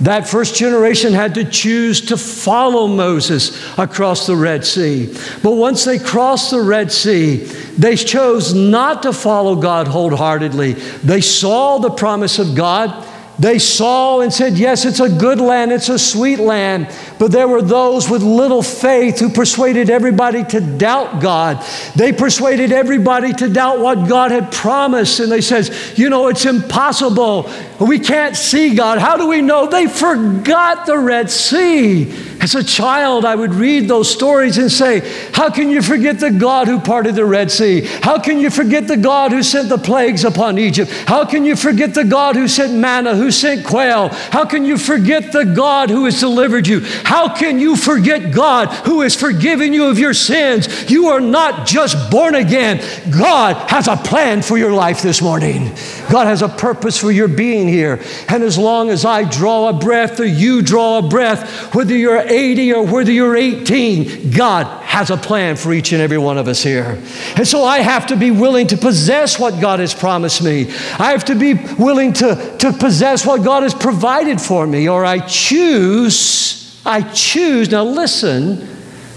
[0.00, 5.06] That first generation had to choose to follow Moses across the Red Sea.
[5.42, 7.36] But once they crossed the Red Sea,
[7.78, 10.74] they chose not to follow God wholeheartedly.
[10.74, 13.07] They saw the promise of God.
[13.38, 16.92] They saw and said, Yes, it's a good land, it's a sweet land.
[17.18, 21.64] But there were those with little faith who persuaded everybody to doubt God.
[21.94, 25.20] They persuaded everybody to doubt what God had promised.
[25.20, 27.48] And they said, You know, it's impossible.
[27.80, 28.98] We can't see God.
[28.98, 29.68] How do we know?
[29.68, 32.12] They forgot the Red Sea.
[32.40, 35.00] As a child, I would read those stories and say,
[35.32, 37.80] How can you forget the God who parted the Red Sea?
[37.80, 40.90] How can you forget the God who sent the plagues upon Egypt?
[41.06, 44.08] How can you forget the God who sent manna, who sent quail?
[44.08, 46.80] How can you forget the God who has delivered you?
[46.80, 50.88] How can you forget God who has forgiven you of your sins?
[50.88, 52.78] You are not just born again.
[53.10, 55.74] God has a plan for your life this morning.
[56.08, 58.00] God has a purpose for your being here.
[58.28, 62.27] And as long as I draw a breath or you draw a breath, whether you're
[62.28, 66.48] 80 or whether you're 18, God has a plan for each and every one of
[66.48, 67.02] us here.
[67.36, 70.68] And so I have to be willing to possess what God has promised me.
[70.98, 75.04] I have to be willing to, to possess what God has provided for me, or
[75.04, 78.68] I choose, I choose, now listen,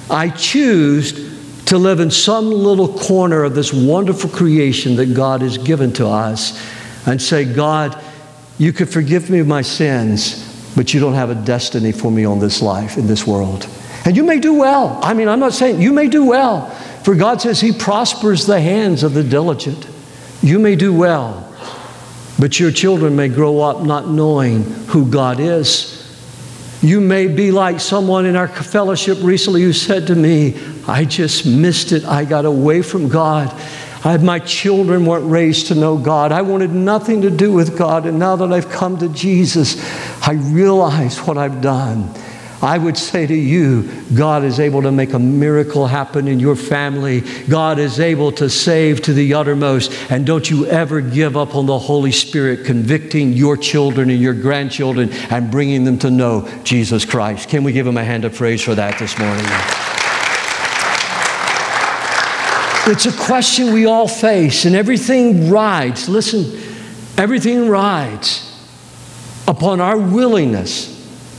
[0.10, 1.32] I choose
[1.66, 6.08] to live in some little corner of this wonderful creation that God has given to
[6.08, 6.60] us
[7.08, 7.98] and say, God,
[8.58, 12.40] you could forgive me my sins, but you don't have a destiny for me on
[12.40, 13.68] this life, in this world.
[14.06, 15.00] And you may do well.
[15.04, 16.70] I mean, I'm not saying you may do well,
[17.04, 19.88] for God says He prospers the hands of the diligent.
[20.42, 21.54] You may do well,
[22.40, 25.98] but your children may grow up not knowing who God is.
[26.82, 31.46] You may be like someone in our fellowship recently who said to me, I just
[31.46, 32.06] missed it.
[32.06, 33.56] I got away from God.
[34.04, 36.32] I, my children weren't raised to know God.
[36.32, 38.06] I wanted nothing to do with God.
[38.06, 39.78] And now that I've come to Jesus,
[40.28, 42.14] I realize what I've done.
[42.62, 46.56] I would say to you, God is able to make a miracle happen in your
[46.56, 47.22] family.
[47.50, 49.92] God is able to save to the uttermost.
[50.12, 54.36] And don't you ever give up on the Holy Spirit convicting your children and your
[54.36, 57.50] grandchildren and bringing them to know Jesus Christ.
[57.50, 59.91] Can we give him a hand of praise for that this morning?
[62.88, 66.60] It's a question we all face, and everything rides, listen,
[67.16, 68.48] everything rides
[69.48, 70.90] upon our willingness,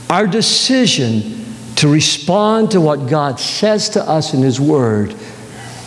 [0.09, 1.43] our decision
[1.75, 5.15] to respond to what God says to us in His Word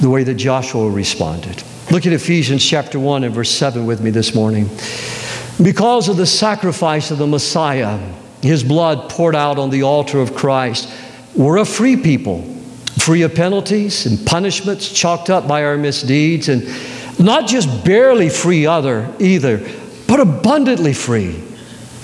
[0.01, 1.63] the way that Joshua responded.
[1.91, 4.69] Look at Ephesians chapter 1 and verse 7 with me this morning.
[5.63, 7.99] Because of the sacrifice of the Messiah,
[8.43, 10.93] his blood poured out on the altar of Christ,
[11.35, 12.56] we're a free people
[13.07, 16.67] free of penalties and punishments chalked up by our misdeeds, and
[17.21, 19.65] not just barely free other either,
[20.09, 21.41] but abundantly free.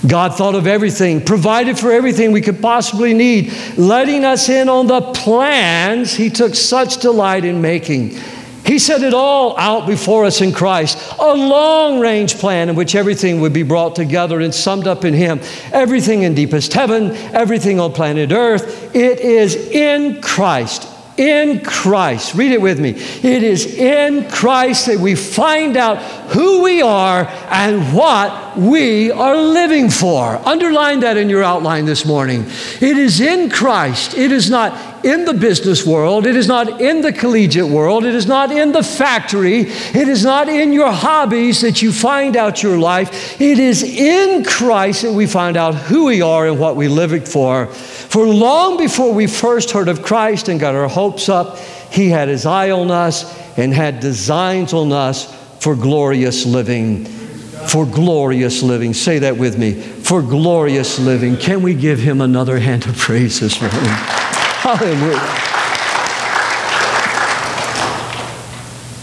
[0.07, 4.87] God thought of everything, provided for everything we could possibly need, letting us in on
[4.87, 8.17] the plans He took such delight in making.
[8.65, 12.95] He set it all out before us in Christ, a long range plan in which
[12.95, 15.41] everything would be brought together and summed up in Him.
[15.73, 22.35] Everything in deepest heaven, everything on planet Earth, it is in Christ in Christ.
[22.35, 22.89] Read it with me.
[22.89, 25.97] It is in Christ that we find out
[26.31, 30.35] who we are and what we are living for.
[30.47, 32.45] Underline that in your outline this morning.
[32.81, 34.17] It is in Christ.
[34.17, 36.25] It is not in the business world.
[36.25, 38.05] It is not in the collegiate world.
[38.05, 39.61] It is not in the factory.
[39.61, 43.39] It is not in your hobbies that you find out your life.
[43.39, 47.27] It is in Christ that we find out who we are and what we live
[47.27, 47.67] for.
[47.67, 51.57] For long before we first heard of Christ and got our hopes up,
[51.91, 57.05] He had His eye on us and had designs on us for glorious living.
[57.05, 58.93] For glorious living.
[58.93, 59.73] Say that with me.
[59.73, 61.37] For glorious living.
[61.37, 64.22] Can we give Him another hand of praise this morning?
[64.63, 65.19] Hallelujah.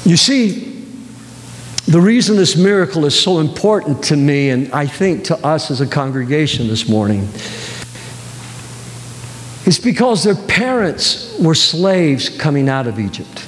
[0.06, 0.86] You see,
[1.86, 5.82] the reason this miracle is so important to me, and I think to us as
[5.82, 7.28] a congregation this morning,
[9.66, 13.46] is because their parents were slaves coming out of Egypt.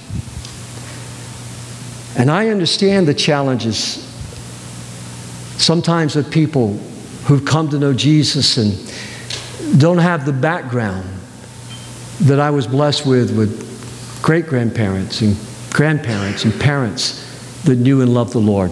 [2.19, 4.05] And I understand the challenges
[5.57, 6.75] sometimes of people
[7.25, 11.09] who've come to know Jesus and don't have the background
[12.23, 15.37] that I was blessed with, with great grandparents and
[15.71, 18.71] grandparents and parents that knew and loved the Lord.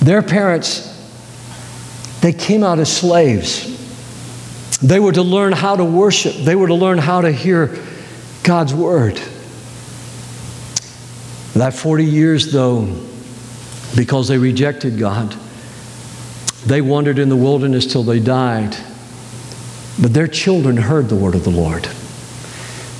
[0.00, 0.86] Their parents,
[2.22, 3.68] they came out as slaves.
[4.80, 7.76] They were to learn how to worship, they were to learn how to hear
[8.42, 9.20] God's word.
[11.52, 12.86] That 40 years, though,
[13.94, 15.36] because they rejected God,
[16.66, 18.76] they wandered in the wilderness till they died.
[20.00, 21.88] But their children heard the word of the Lord.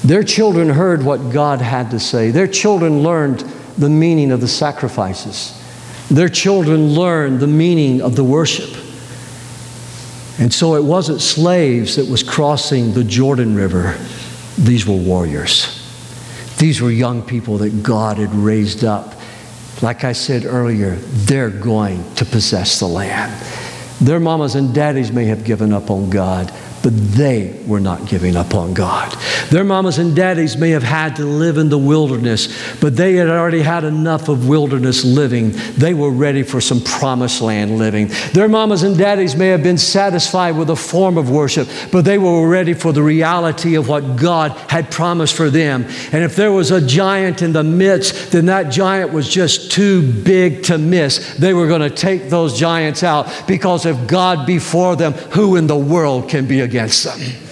[0.03, 2.31] Their children heard what God had to say.
[2.31, 3.41] Their children learned
[3.77, 5.57] the meaning of the sacrifices.
[6.11, 8.71] Their children learned the meaning of the worship.
[10.39, 13.95] And so it wasn't slaves that was crossing the Jordan River.
[14.59, 15.77] These were warriors.
[16.59, 19.20] These were young people that God had raised up.
[19.83, 23.33] Like I said earlier, they're going to possess the land.
[24.01, 28.37] Their mamas and daddies may have given up on God, but they were not giving
[28.37, 29.13] up on God.
[29.51, 32.49] Their mamas and daddies may have had to live in the wilderness,
[32.81, 35.53] but they had already had enough of wilderness living.
[35.77, 38.11] They were ready for some promised land living.
[38.33, 42.19] Their mamas and daddies may have been satisfied with a form of worship, but they
[42.19, 45.85] were ready for the reality of what God had promised for them.
[46.13, 50.11] And if there was a giant in the midst, then that giant was just too
[50.13, 51.35] big to miss.
[51.35, 55.67] They were going to take those giants out because if God before them, who in
[55.67, 57.50] the world can be against them.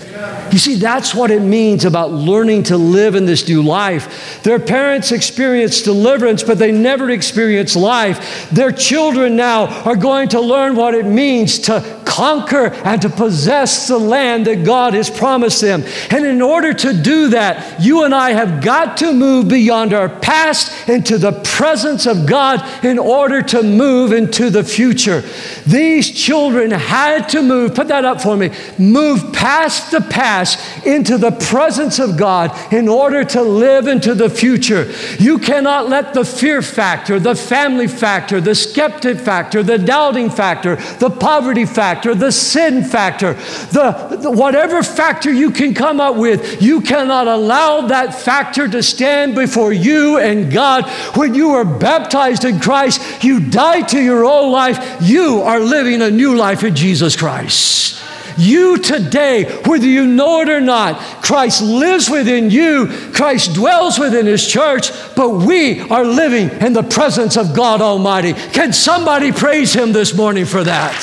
[0.52, 4.42] You see, that's what it means about learning to live in this new life.
[4.42, 8.48] Their parents experienced deliverance, but they never experienced life.
[8.50, 13.86] Their children now are going to learn what it means to conquer and to possess
[13.86, 15.84] the land that God has promised them.
[16.10, 20.08] And in order to do that, you and I have got to move beyond our
[20.08, 25.22] past into the presence of God in order to move into the future.
[25.66, 31.18] These children had to move, put that up for me, move past the past into
[31.18, 34.92] the presence of God in order to live into the future.
[35.18, 40.76] You cannot let the fear factor, the family factor, the skeptic factor, the doubting factor,
[40.98, 43.34] the poverty factor, the sin factor,
[43.72, 48.82] the, the, whatever factor you can come up with, you cannot allow that factor to
[48.82, 50.88] stand before you and God.
[51.16, 54.98] When you are baptized in Christ, you die to your old life.
[55.00, 58.02] You are living a new life in Jesus Christ.
[58.38, 64.26] You today, whether you know it or not, Christ lives within you, Christ dwells within
[64.26, 68.32] His church, but we are living in the presence of God Almighty.
[68.32, 70.94] Can somebody praise Him this morning for that?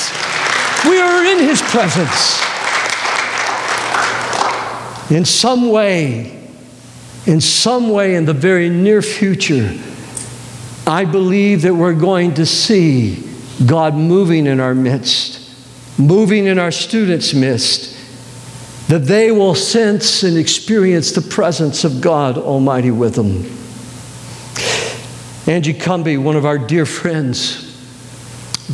[0.88, 2.40] We are in His presence.
[5.10, 6.42] In some way,
[7.26, 9.78] in some way, in the very near future,
[10.86, 13.22] I believe that we're going to see
[13.64, 15.45] God moving in our midst
[15.98, 17.96] moving in our students' midst,
[18.88, 23.44] that they will sense and experience the presence of God Almighty with them.
[25.52, 27.62] Angie Cumby, one of our dear friends,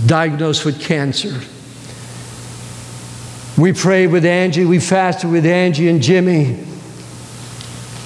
[0.06, 1.40] diagnosed with cancer.
[3.58, 6.64] We prayed with Angie, we fasted with Angie and Jimmy.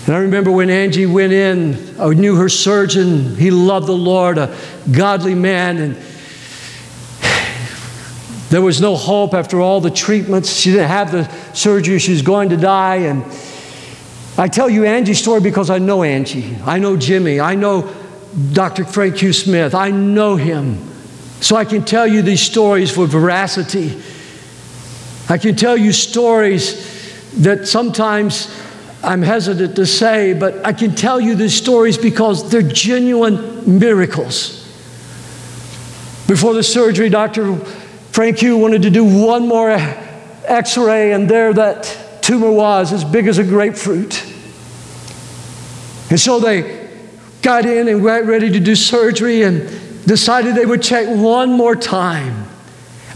[0.07, 3.35] And I remember when Angie went in, I knew her surgeon.
[3.37, 4.57] He loved the Lord, a
[4.93, 5.79] godly man.
[5.79, 5.97] And
[8.49, 10.51] there was no hope after all the treatments.
[10.51, 11.99] She didn't have the surgery.
[11.99, 12.97] She was going to die.
[12.97, 13.24] And
[14.38, 16.57] I tell you Angie's story because I know Angie.
[16.64, 17.40] I know Jimmy.
[17.40, 17.92] I know
[18.53, 18.84] Dr.
[18.84, 19.32] Frank Q.
[19.32, 19.74] Smith.
[19.74, 20.78] I know him.
[21.40, 24.01] So I can tell you these stories with veracity.
[25.28, 28.49] I can tell you stories that sometimes
[29.03, 34.62] I'm hesitant to say, but I can tell you these stories because they're genuine miracles.
[36.28, 37.61] Before the surgery, Dr.
[38.17, 43.05] Frank Hugh wanted to do one more x ray, and there that tumor was, as
[43.05, 44.25] big as a grapefruit.
[46.09, 46.89] And so they
[47.43, 49.69] got in and got ready to do surgery and
[50.07, 52.47] decided they would check one more time.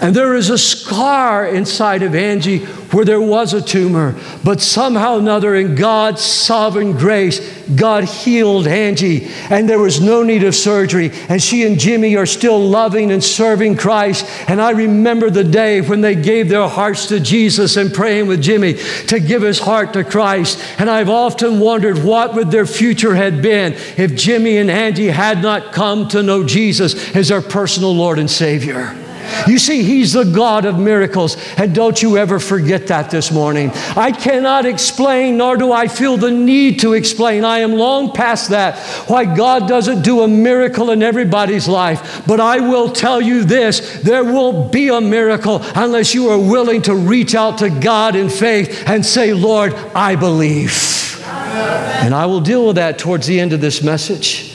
[0.01, 5.19] And there is a scar inside of Angie where there was a tumor, but somehow
[5.19, 7.39] another, in God's sovereign grace,
[7.77, 11.11] God healed Angie, and there was no need of surgery.
[11.29, 14.27] And she and Jimmy are still loving and serving Christ.
[14.49, 18.43] And I remember the day when they gave their hearts to Jesus and praying with
[18.43, 18.75] Jimmy
[19.09, 20.65] to give his heart to Christ.
[20.79, 25.43] And I've often wondered what would their future had been if Jimmy and Angie had
[25.43, 28.97] not come to know Jesus as their personal Lord and Savior.
[29.47, 33.71] You see, He's the God of miracles, and don't you ever forget that this morning.
[33.97, 37.45] I cannot explain, nor do I feel the need to explain.
[37.45, 38.79] I am long past that,
[39.09, 42.23] why God doesn't do a miracle in everybody's life.
[42.27, 46.83] But I will tell you this there won't be a miracle unless you are willing
[46.83, 51.01] to reach out to God in faith and say, Lord, I believe.
[51.25, 54.51] And I will deal with that towards the end of this message.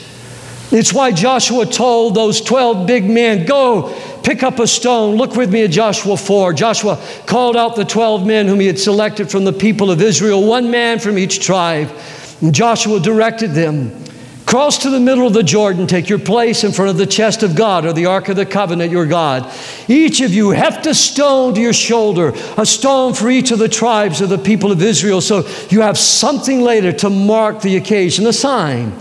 [0.72, 3.94] It's why Joshua told those 12 big men, Go,
[4.26, 5.16] pick up a stone.
[5.16, 6.52] Look with me at Joshua 4.
[6.52, 10.46] Joshua called out the 12 men whom he had selected from the people of Israel,
[10.46, 11.90] one man from each tribe.
[12.42, 14.04] And Joshua directed them
[14.46, 17.42] Cross to the middle of the Jordan, take your place in front of the chest
[17.42, 19.52] of God or the ark of the covenant, your God.
[19.88, 23.68] Each of you heft a stone to your shoulder, a stone for each of the
[23.68, 28.24] tribes of the people of Israel, so you have something later to mark the occasion,
[28.28, 28.96] a sign.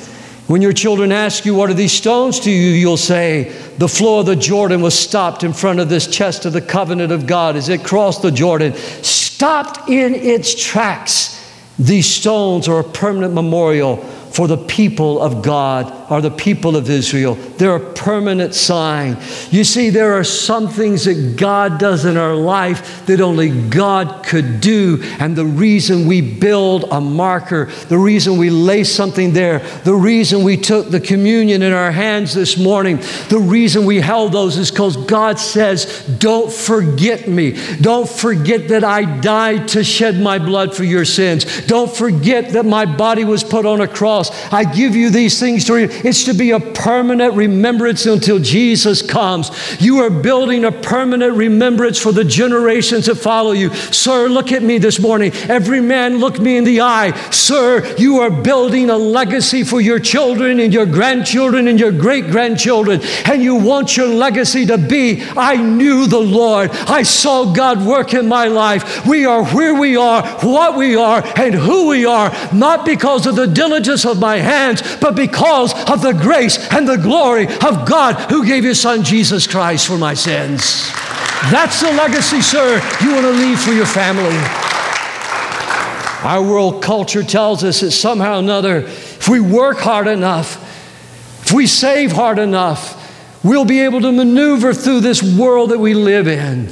[0.48, 2.70] When your children ask you, What are these stones to you?
[2.70, 6.54] you'll say, The flow of the Jordan was stopped in front of this chest of
[6.54, 11.32] the covenant of God as it crossed the Jordan, stopped in its tracks.
[11.80, 13.98] These stones are a permanent memorial
[14.36, 17.36] for the people of God are the people of Israel.
[17.36, 19.18] They're a permanent sign.
[19.50, 24.26] You see, there are some things that God does in our life that only God
[24.26, 25.00] could do.
[25.20, 30.44] And the reason we build a marker, the reason we lay something there, the reason
[30.44, 32.98] we took the communion in our hands this morning,
[33.30, 37.58] the reason we held those is because God says, Don't forget me.
[37.80, 41.66] Don't forget that I died to shed my blood for your sins.
[41.68, 44.53] Don't forget that my body was put on a cross cross.
[44.53, 49.01] I give you these things to re- it's to be a permanent remembrance until Jesus
[49.01, 49.51] comes.
[49.82, 53.73] You are building a permanent remembrance for the generations that follow you.
[53.73, 55.32] Sir, look at me this morning.
[55.49, 57.11] Every man look me in the eye.
[57.30, 62.28] Sir, you are building a legacy for your children and your grandchildren and your great
[62.28, 63.01] grandchildren.
[63.26, 66.71] And you want your legacy to be I knew the Lord.
[66.71, 69.05] I saw God work in my life.
[69.05, 73.36] We are where we are, what we are, and who we are, not because of
[73.36, 78.16] the diligence of my hands, but because of the grace and the glory of God
[78.32, 80.91] who gave his son Jesus Christ for my sins.
[81.51, 84.36] That's the legacy, sir, you want to leave for your family.
[86.24, 90.63] Our world culture tells us that somehow or another, if we work hard enough,
[91.43, 93.01] if we save hard enough,
[93.43, 96.66] we'll be able to maneuver through this world that we live in.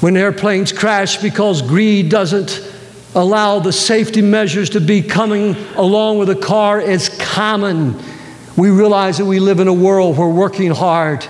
[0.00, 2.75] When airplanes crash because greed doesn't
[3.16, 8.00] allow the safety measures to be coming along with a car, is common.
[8.56, 11.26] We realize that we live in a world where working hard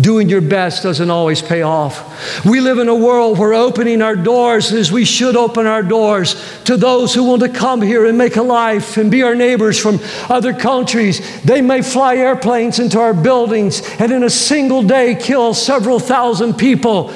[0.00, 2.46] Doing your best doesn't always pay off.
[2.46, 6.34] We live in a world where opening our doors as we should open our doors
[6.64, 9.78] to those who want to come here and make a life and be our neighbors
[9.78, 11.42] from other countries.
[11.42, 16.54] They may fly airplanes into our buildings and in a single day kill several thousand
[16.54, 17.12] people.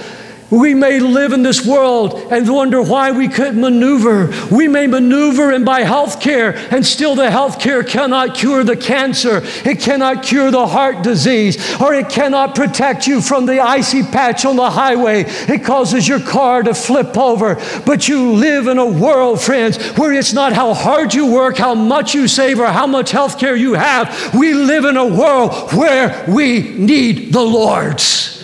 [0.51, 4.33] We may live in this world and wonder why we couldn't maneuver.
[4.55, 8.77] We may maneuver and buy health care, and still the health care cannot cure the
[8.77, 9.41] cancer.
[9.65, 14.45] It cannot cure the heart disease, or it cannot protect you from the icy patch
[14.45, 15.25] on the highway.
[15.27, 17.57] It causes your car to flip over.
[17.85, 21.75] But you live in a world, friends, where it's not how hard you work, how
[21.75, 24.33] much you save, or how much health care you have.
[24.33, 28.36] We live in a world where we need the Lord's.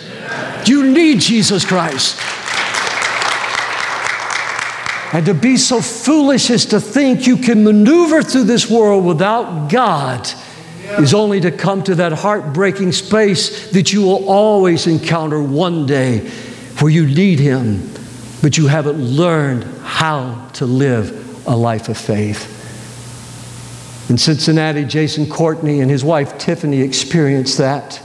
[0.67, 2.19] You need Jesus Christ.
[5.13, 9.69] And to be so foolish as to think you can maneuver through this world without
[9.69, 10.27] God
[10.99, 16.27] is only to come to that heartbreaking space that you will always encounter one day
[16.79, 17.89] where you need Him,
[18.41, 22.49] but you haven't learned how to live a life of faith.
[24.09, 28.02] In Cincinnati, Jason Courtney and his wife Tiffany experienced that.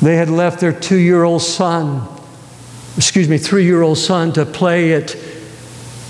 [0.00, 2.06] They had left their two year old son,
[2.96, 5.12] excuse me, three year old son, to play at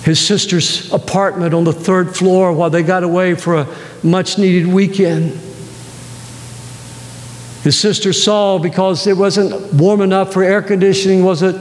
[0.03, 4.67] his sister's apartment on the third floor while they got away for a much needed
[4.67, 5.33] weekend.
[7.63, 11.57] His sister saw because it wasn't warm enough for air conditioning, was it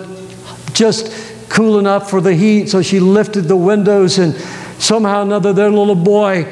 [0.74, 1.12] just
[1.50, 2.70] cool enough for the heat?
[2.70, 4.36] So she lifted the windows and
[4.80, 6.46] somehow or another their little boy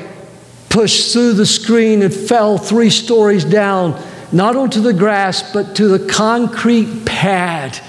[0.69, 4.01] pushed through the screen and fell three stories down
[4.35, 7.79] not onto the grass, but to the concrete pad,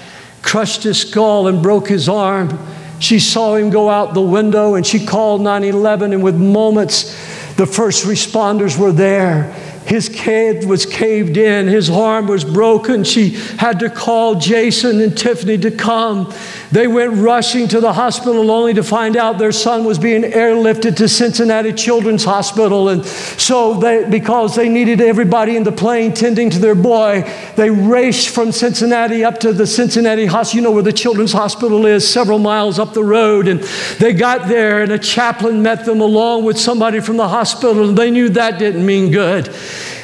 [0.41, 2.57] crushed his skull and broke his arm.
[2.99, 7.13] She saw him go out the window and she called 911, and with moments,
[7.55, 9.51] the first responders were there.
[9.87, 13.03] His head was caved in, his arm was broken.
[13.03, 16.33] She had to call Jason and Tiffany to come.
[16.71, 20.97] They went rushing to the hospital only to find out their son was being airlifted
[20.97, 22.89] to Cincinnati Children's Hospital.
[22.89, 27.23] And so, they, because they needed everybody in the plane tending to their boy,
[27.55, 30.57] they raced from Cincinnati up to the Cincinnati Hospital.
[30.57, 33.47] You know where the Children's Hospital is, several miles up the road.
[33.47, 33.61] And
[33.99, 37.89] they got there, and a chaplain met them along with somebody from the hospital.
[37.89, 39.53] And they knew that didn't mean good.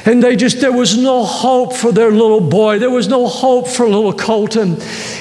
[0.06, 2.78] And they just, there was no hope for their little boy.
[2.78, 4.76] There was no hope for little Colton.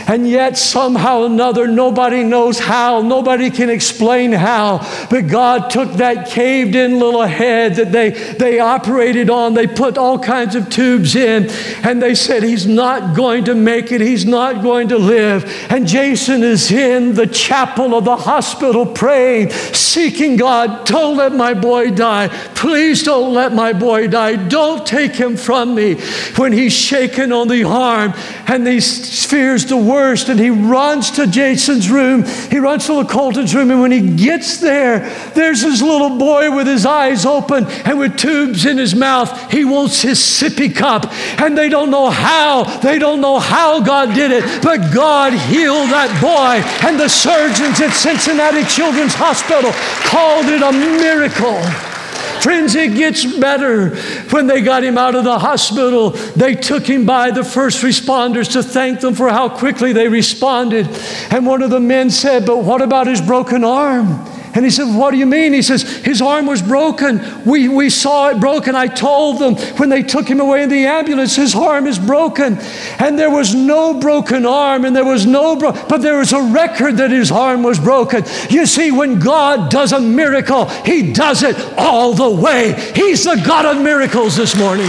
[0.08, 4.80] And yet, somehow or another, nobody knows how, nobody can explain how,
[5.10, 9.54] but God took that caved in little head that they, they operated on.
[9.54, 11.50] They put all kinds of tubes in,
[11.84, 15.46] and they said, He's not going to make it, He's not going to live.
[15.70, 21.54] And Jason is in the chapel of the hospital praying, seeking God, don't let my
[21.54, 22.28] boy die.
[22.56, 24.36] Please don't let my boy die.
[24.36, 25.96] Don't don't take him from me.
[26.36, 28.14] When he's shaken on the arm
[28.48, 33.06] and he fears the worst, and he runs to Jason's room, he runs to the
[33.06, 35.00] Colton's room, and when he gets there,
[35.36, 39.52] there's his little boy with his eyes open and with tubes in his mouth.
[39.52, 42.64] He wants his sippy cup, and they don't know how.
[42.80, 47.80] They don't know how God did it, but God healed that boy, and the surgeons
[47.80, 49.72] at Cincinnati Children's Hospital
[50.10, 51.93] called it a miracle.
[52.42, 53.96] Friends, it gets better.
[54.32, 58.52] When they got him out of the hospital, they took him by the first responders
[58.54, 60.88] to thank them for how quickly they responded.
[61.30, 64.26] And one of the men said, But what about his broken arm?
[64.56, 65.52] And he said, What do you mean?
[65.52, 67.44] He says, His arm was broken.
[67.44, 68.76] We, we saw it broken.
[68.76, 72.58] I told them when they took him away in the ambulance, his arm is broken.
[73.00, 76.98] And there was no broken arm, and there was no, but there was a record
[76.98, 78.24] that his arm was broken.
[78.50, 82.74] You see, when God does a miracle, he does it all the way.
[82.96, 84.86] He's the God of miracles this morning.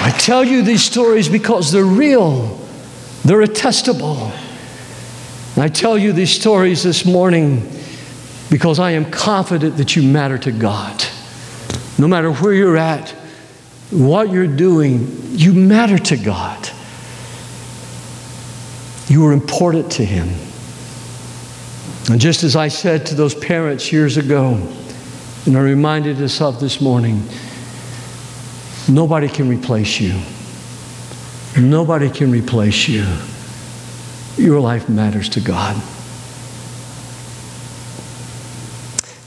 [0.00, 2.58] I tell you these stories because they're real,
[3.24, 4.32] they're attestable.
[5.60, 7.68] I tell you these stories this morning
[8.50, 11.04] because I am confident that you matter to God.
[11.98, 13.10] No matter where you're at,
[13.90, 16.68] what you're doing, you matter to God.
[19.08, 20.28] You are important to Him.
[22.10, 24.54] And just as I said to those parents years ago,
[25.46, 27.22] and I reminded us of this morning,
[28.88, 30.18] Nobody can replace you.
[31.60, 33.04] Nobody can replace you.
[34.38, 35.76] Your life matters to God.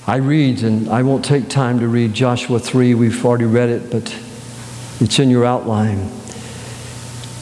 [0.08, 2.96] I read, and I won't take time to read Joshua 3.
[2.96, 4.18] We've already read it, but
[5.02, 6.10] it's in your outline.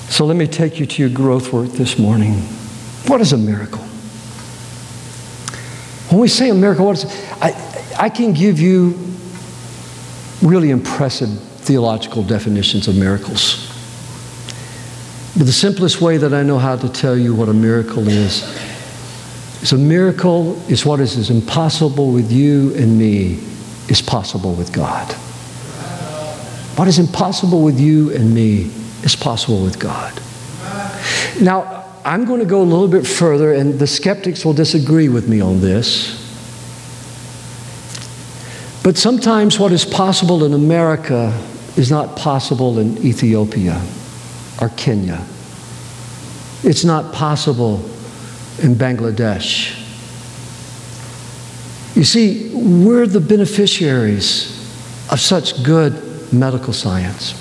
[0.09, 2.33] So let me take you to your growth work this morning.
[3.07, 3.83] What is a miracle?
[6.09, 7.05] When we say a miracle, what is
[7.39, 7.53] I,
[7.99, 8.97] I can give you
[10.41, 13.68] really impressive theological definitions of miracles.
[15.37, 18.43] But the simplest way that I know how to tell you what a miracle is
[19.61, 23.39] is a miracle is what is as impossible with you and me
[23.89, 25.11] is possible with God.
[26.77, 28.71] What is impossible with you and me
[29.03, 30.13] is possible with God.
[31.41, 35.27] Now, I'm going to go a little bit further, and the skeptics will disagree with
[35.27, 36.15] me on this.
[38.81, 41.37] But sometimes what is possible in America
[41.75, 43.81] is not possible in Ethiopia
[44.61, 45.25] or Kenya.
[46.63, 47.77] It's not possible
[48.61, 49.75] in Bangladesh.
[51.95, 54.57] You see, we're the beneficiaries
[55.11, 57.33] of such good medical science.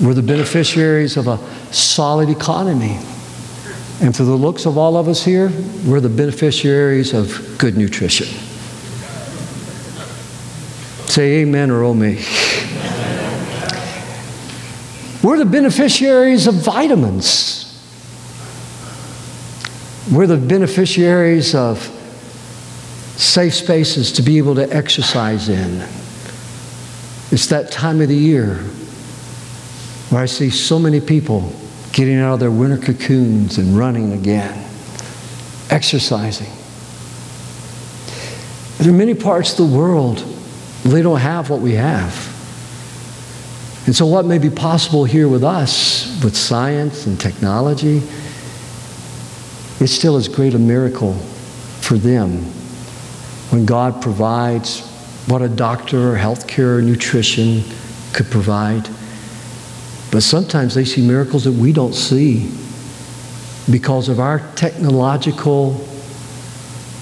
[0.00, 1.38] We're the beneficiaries of a
[1.72, 2.98] solid economy.
[4.00, 5.52] And through the looks of all of us here,
[5.86, 8.26] we're the beneficiaries of good nutrition.
[11.06, 12.24] Say amen or oh me.
[15.22, 17.68] We're the beneficiaries of vitamins.
[20.10, 21.78] We're the beneficiaries of
[23.16, 25.80] safe spaces to be able to exercise in.
[27.30, 28.56] It's that time of the year
[30.10, 31.52] where I see so many people
[31.92, 34.68] getting out of their winter cocoons and running again,
[35.70, 36.50] exercising.
[38.78, 40.18] There are many parts of the world
[40.84, 42.31] they don't have what we have.
[43.86, 48.02] And so, what may be possible here with us, with science and technology,
[49.80, 51.14] it still as great a miracle
[51.80, 52.44] for them
[53.50, 54.88] when God provides
[55.26, 57.64] what a doctor or healthcare or nutrition
[58.12, 58.88] could provide.
[60.12, 62.52] But sometimes they see miracles that we don't see
[63.70, 65.72] because of our technological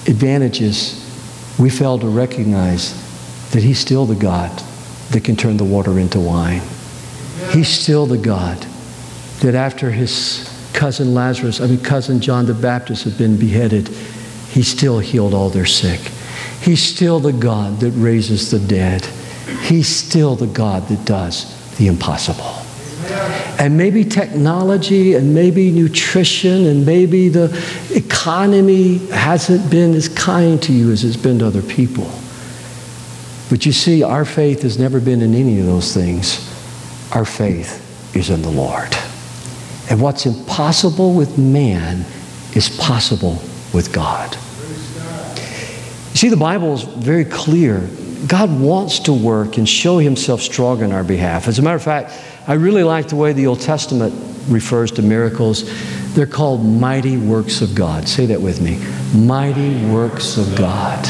[0.07, 0.97] advantages.
[1.59, 2.95] We fail to recognize
[3.51, 4.51] that He's still the God
[5.11, 6.61] that can turn the water into wine.
[7.51, 8.57] He's still the God
[9.41, 13.89] that after his cousin Lazarus, I mean, cousin John the Baptist had been beheaded,
[14.49, 15.99] he still healed all their sick.
[16.61, 19.05] He's still the God that raises the dead.
[19.63, 22.55] He's still the God that does the impossible.
[23.59, 27.51] And maybe technology and maybe nutrition and maybe the
[27.93, 32.09] economy hasn't been as kind to you as it's been to other people.
[33.49, 36.50] But you see, our faith has never been in any of those things.
[37.13, 38.95] Our faith is in the Lord.
[39.89, 42.05] And what's impossible with man
[42.55, 43.41] is possible
[43.73, 44.35] with God.
[46.11, 47.89] You see, the Bible is very clear.
[48.27, 51.47] God wants to work and show himself strong on our behalf.
[51.47, 52.13] As a matter of fact,
[52.47, 54.13] I really like the way the Old Testament
[54.47, 55.69] refers to miracles.
[56.13, 58.07] They're called mighty works of God.
[58.07, 58.79] Say that with me.
[59.17, 61.05] Mighty works of God.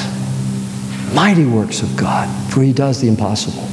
[1.14, 3.68] Mighty works of God, for he does the impossible.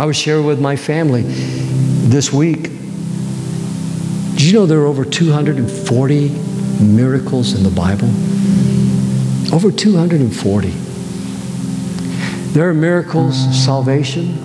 [0.00, 2.62] I was sharing with my family this week.
[2.62, 6.28] Did you know there are over 240
[6.82, 8.08] miracles in the Bible?
[9.54, 10.68] Over 240.
[12.54, 14.36] There are miracles, salvation,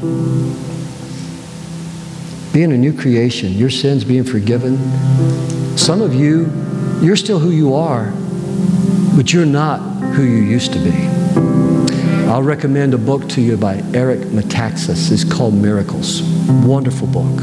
[2.52, 4.78] being a new creation, your sins being forgiven.
[5.78, 6.52] Some of you,
[7.00, 8.12] you're still who you are,
[9.16, 9.80] but you're not
[10.16, 11.15] who you used to be.
[12.28, 15.12] I'll recommend a book to you by Eric Metaxas.
[15.12, 16.24] It's called Miracles.
[16.66, 17.42] Wonderful book.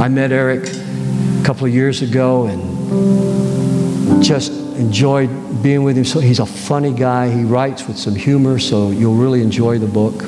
[0.00, 5.28] I met Eric a couple of years ago, and just enjoyed
[5.62, 6.04] being with him.
[6.04, 7.28] So he's a funny guy.
[7.30, 10.24] He writes with some humor, so you'll really enjoy the book.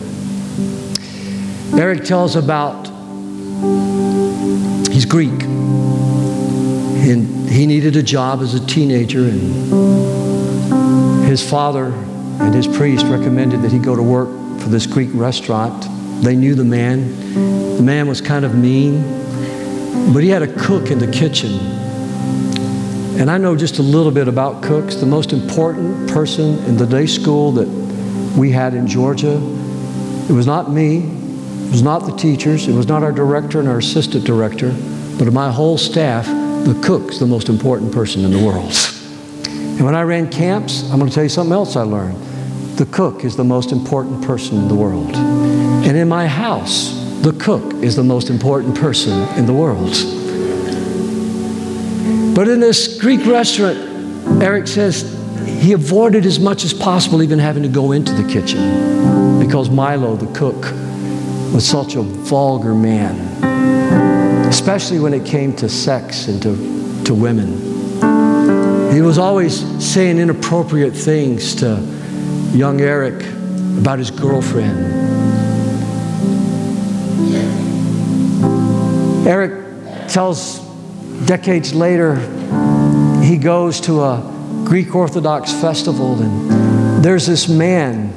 [1.78, 2.86] Eric tells about
[4.92, 5.42] he's Greek.
[7.00, 9.54] And he needed a job as a teenager, and
[11.24, 11.94] his father
[12.40, 14.28] and his priest recommended that he go to work
[14.60, 15.86] for this Greek restaurant.
[16.22, 17.76] They knew the man.
[17.76, 19.02] The man was kind of mean,
[20.12, 21.58] but he had a cook in the kitchen.
[23.18, 24.96] And I know just a little bit about cooks.
[24.96, 27.68] The most important person in the day school that
[28.36, 29.34] we had in Georgia,
[30.28, 33.68] it was not me, it was not the teachers, it was not our director and
[33.68, 34.74] our assistant director,
[35.18, 38.72] but of my whole staff the cook's the most important person in the world.
[39.46, 42.27] And when I ran camps, I'm going to tell you something else I learned.
[42.78, 45.14] The cook is the most important person in the world.
[45.14, 49.92] And in my house, the cook is the most important person in the world.
[52.34, 53.78] But in this Greek restaurant,
[54.42, 55.02] Eric says
[55.60, 60.16] he avoided as much as possible even having to go into the kitchen because Milo,
[60.16, 60.72] the cook,
[61.52, 63.28] was such a vulgar man
[64.48, 67.52] especially when it came to sex and to, to women.
[68.92, 71.76] He was always saying inappropriate things to
[72.52, 73.24] young Eric
[73.78, 74.78] about his girlfriend.
[79.26, 80.60] Eric tells
[81.26, 82.16] decades later
[83.22, 88.12] he goes to a Greek Orthodox festival and there's this man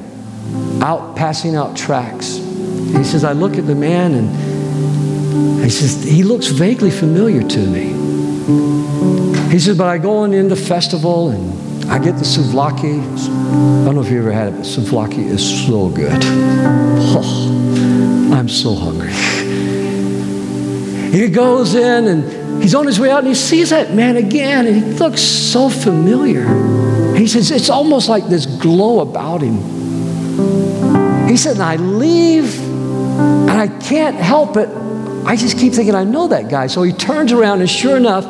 [0.82, 2.36] out passing out tracts.
[2.36, 7.58] He says, I look at the man and he says, He looks vaguely familiar to
[7.58, 7.88] me.
[9.50, 11.61] He says, But I go on in the festival and
[11.92, 13.02] I get the souvlaki.
[13.02, 16.22] I don't know if you ever had it, but souvlaki is so good.
[17.14, 19.12] Oh, I'm so hungry.
[21.12, 24.66] He goes in and he's on his way out and he sees that man again
[24.66, 26.46] and he looks so familiar.
[27.14, 31.28] He says, It's almost like this glow about him.
[31.28, 34.70] He said, I leave and I can't help it.
[35.26, 36.68] I just keep thinking, I know that guy.
[36.68, 38.24] So he turns around, and sure enough,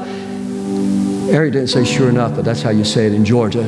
[1.33, 3.65] Eric didn't say sure enough, but that's how you say it in Georgia.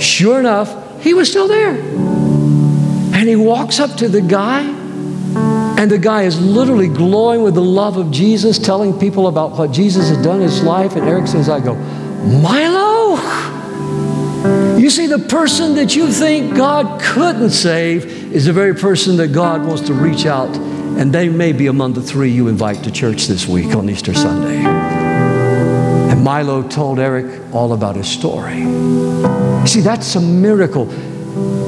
[0.00, 1.74] Sure enough, he was still there.
[1.74, 7.62] And he walks up to the guy, and the guy is literally glowing with the
[7.62, 10.94] love of Jesus, telling people about what Jesus has done in his life.
[10.94, 13.16] And Eric says, I go, Milo?
[14.78, 19.28] You see, the person that you think God couldn't save is the very person that
[19.28, 20.56] God wants to reach out
[20.98, 24.14] and they may be among the three you invite to church this week on Easter
[24.14, 24.97] Sunday.
[26.18, 28.56] And Milo told Eric all about his story.
[29.68, 30.90] See, that's a miracle.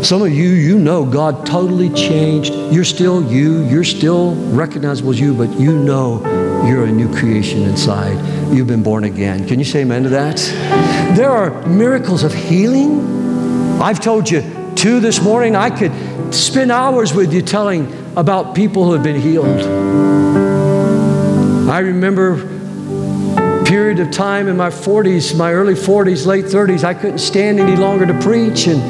[0.03, 2.53] Some of you, you know God totally changed.
[2.53, 6.20] You're still you, you're still recognizable as you, but you know
[6.66, 8.18] you're a new creation inside.
[8.53, 9.46] You've been born again.
[9.46, 10.38] Can you say amen to that?
[11.16, 13.80] There are miracles of healing.
[13.80, 14.42] I've told you
[14.74, 15.55] two this morning.
[15.55, 17.86] I could spend hours with you telling
[18.16, 19.61] about people who have been healed.
[21.70, 22.60] I remember
[23.71, 27.77] period of time in my 40s, my early 40s, late 30s, I couldn't stand any
[27.77, 28.66] longer to preach.
[28.66, 28.83] And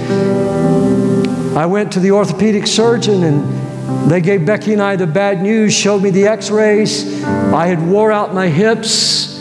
[1.54, 5.74] I went to the orthopedic surgeon and they gave Becky and I the bad news,
[5.74, 7.22] showed me the x-rays.
[7.22, 9.36] I had wore out my hips.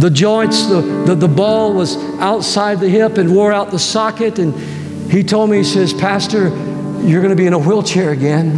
[0.00, 4.40] The joints, the, the, the ball was outside the hip and wore out the socket.
[4.40, 4.52] And
[5.12, 6.48] he told me, he says, Pastor,
[7.06, 8.50] you're going to be in a wheelchair again.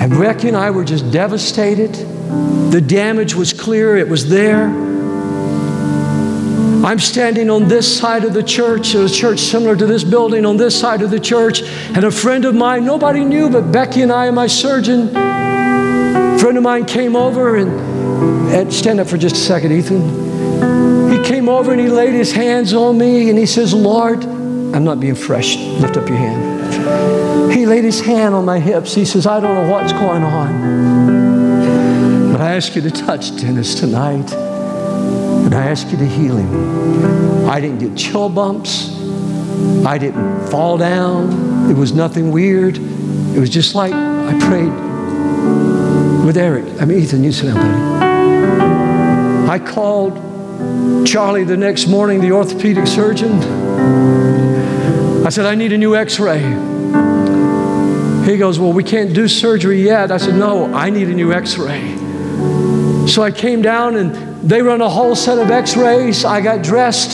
[0.00, 2.07] And Becky and I were just devastated.
[2.70, 4.68] The damage was clear, it was there.
[6.84, 10.56] I'm standing on this side of the church, a church similar to this building, on
[10.56, 14.12] this side of the church, and a friend of mine, nobody knew, but Becky and
[14.12, 17.68] I and my surgeon, a friend of mine came over and,
[18.52, 21.10] and stand up for just a second, Ethan.
[21.10, 24.84] He came over and he laid his hands on me and he says, Lord, I'm
[24.84, 25.56] not being fresh.
[25.56, 27.52] Lift up your hand.
[27.52, 28.94] He laid his hand on my hips.
[28.94, 30.97] He says, I don't know what's going on.
[32.48, 34.32] I ask you to touch Dennis tonight.
[34.32, 37.46] And I ask you to heal him.
[37.46, 38.88] I didn't get chill bumps.
[39.84, 41.70] I didn't fall down.
[41.70, 42.78] It was nothing weird.
[42.78, 44.72] It was just like I prayed
[46.24, 46.64] with Eric.
[46.80, 49.50] I mean, Ethan, you sit down, buddy.
[49.50, 50.14] I called
[51.06, 53.42] Charlie the next morning, the orthopedic surgeon.
[55.26, 56.40] I said, I need a new x ray.
[58.24, 60.10] He goes, Well, we can't do surgery yet.
[60.10, 61.97] I said, No, I need a new x ray.
[63.08, 64.14] So I came down and
[64.48, 66.24] they run a whole set of x rays.
[66.24, 67.12] I got dressed,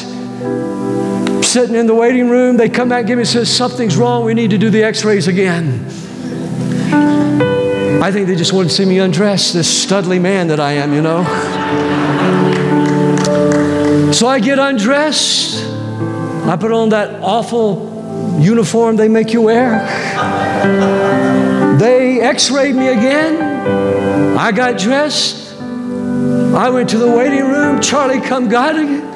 [1.45, 2.57] sitting in the waiting room.
[2.57, 4.25] They come back, give me, says, Something's wrong.
[4.25, 5.87] We need to do the x rays again.
[8.03, 10.93] I think they just wanted to see me undressed, this studly man that I am,
[10.93, 11.23] you know.
[14.13, 15.65] So I get undressed.
[16.47, 19.79] I put on that awful uniform they make you wear.
[21.79, 23.54] They x rayed me again.
[23.67, 25.55] I got dressed.
[25.61, 27.81] I went to the waiting room.
[27.81, 29.15] Charlie come guiding.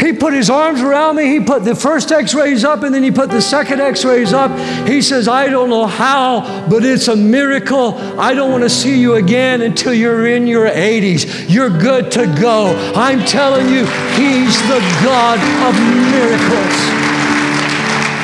[0.00, 1.26] He put his arms around me.
[1.26, 4.32] He put the first x rays up and then he put the second x rays
[4.32, 4.50] up.
[4.88, 7.94] He says, I don't know how, but it's a miracle.
[8.18, 11.46] I don't want to see you again until you're in your 80s.
[11.48, 12.74] You're good to go.
[12.94, 13.84] I'm telling you,
[14.16, 15.38] He's the God
[15.68, 15.74] of
[16.10, 17.02] miracles.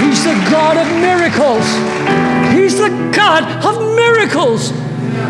[0.00, 1.66] He's the God of miracles.
[2.54, 4.72] He's the God of miracles.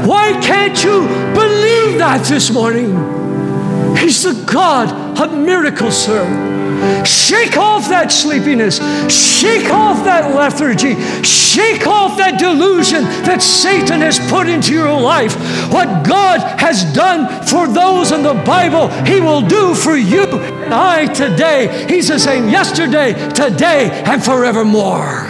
[0.06, 3.96] Why can't you believe that this morning?
[3.96, 7.04] He's the God of miracles, sir.
[7.04, 8.76] Shake off that sleepiness.
[9.12, 10.94] Shake off that lethargy.
[11.22, 15.34] Shake off that delusion that Satan has put into your life.
[15.72, 20.74] What God has done for those in the Bible, He will do for you and
[20.74, 21.86] I today.
[21.88, 25.26] He's the same yesterday, today, and forevermore.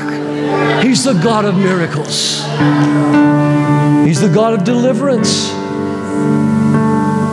[0.83, 2.43] He's the God of miracles.
[4.07, 5.49] He's the God of deliverance.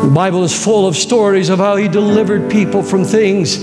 [0.05, 3.57] The Bible is full of stories of how He delivered people from things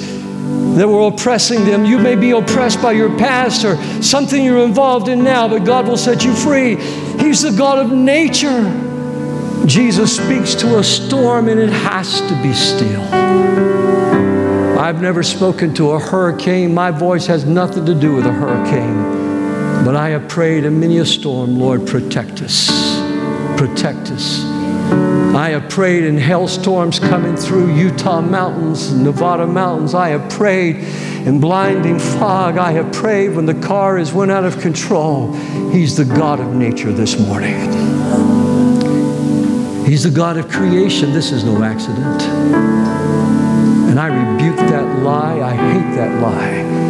[0.76, 1.84] that were oppressing them.
[1.84, 5.86] You may be oppressed by your past or something you're involved in now, but God
[5.86, 6.76] will set you free.
[7.18, 8.62] He's the God of nature.
[9.66, 13.02] Jesus speaks to a storm and it has to be still.
[14.78, 16.74] I've never spoken to a hurricane.
[16.74, 19.84] My voice has nothing to do with a hurricane.
[19.84, 22.81] But I have prayed in many a storm, Lord, protect us.
[23.62, 24.42] Protect us.
[25.36, 29.94] I have prayed in hailstorms coming through Utah mountains, Nevada mountains.
[29.94, 30.78] I have prayed
[31.24, 32.58] in blinding fog.
[32.58, 35.32] I have prayed when the car has went out of control.
[35.70, 37.54] He's the God of nature this morning.
[39.86, 41.12] He's the God of creation.
[41.12, 42.20] This is no accident.
[43.88, 45.40] And I rebuke that lie.
[45.40, 46.81] I hate that lie.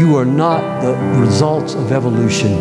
[0.00, 2.52] You are not the results of evolution.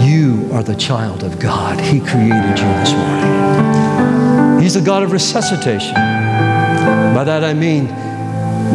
[0.00, 1.78] You are the child of God.
[1.78, 4.62] He created you this morning.
[4.62, 5.92] He's the God of resuscitation.
[5.92, 7.88] By that I mean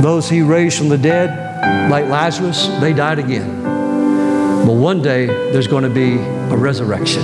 [0.03, 3.63] those he raised from the dead, like Lazarus, they died again.
[4.67, 7.23] But one day there's going to be a resurrection.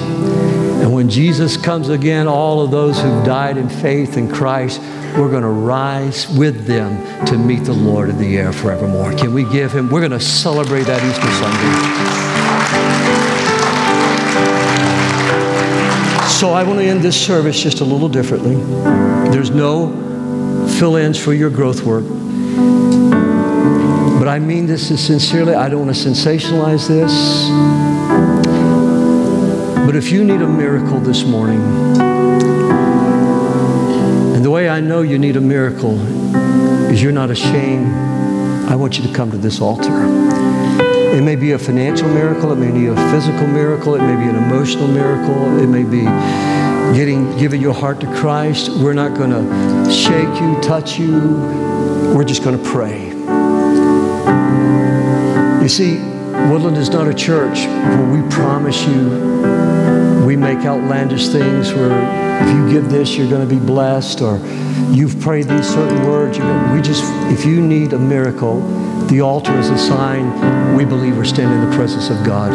[0.82, 4.82] And when Jesus comes again, all of those who died in faith in Christ
[5.16, 9.14] we're going to rise with them to meet the Lord in the air forevermore.
[9.14, 9.90] Can we give him?
[9.90, 12.28] We're going to celebrate that Easter Sunday.
[16.30, 18.56] So I want to end this service just a little differently.
[19.32, 19.88] There's no
[20.78, 22.04] fill ins for your growth work.
[24.20, 25.56] But I mean this as sincerely.
[25.56, 27.12] I don't want to sensationalize this.
[29.86, 31.97] But if you need a miracle this morning,
[34.44, 36.00] the way I know you need a miracle
[36.92, 37.88] is you're not ashamed.
[38.70, 39.92] I want you to come to this altar.
[41.16, 44.30] It may be a financial miracle, it may be a physical miracle, it may be
[44.30, 46.04] an emotional miracle, it may be
[46.96, 48.70] getting giving your heart to Christ.
[48.70, 51.14] We're not going to shake you, touch you.
[52.16, 53.08] We're just going to pray.
[55.64, 55.98] You see,
[56.52, 62.56] Woodland is not a church where we promise you we make outlandish things where if
[62.56, 64.38] you give this, you're going to be blessed, or
[64.92, 66.40] you've prayed these certain words.
[66.72, 68.62] we just, if you need a miracle,
[69.08, 72.52] the altar is a sign we believe we're standing in the presence of God.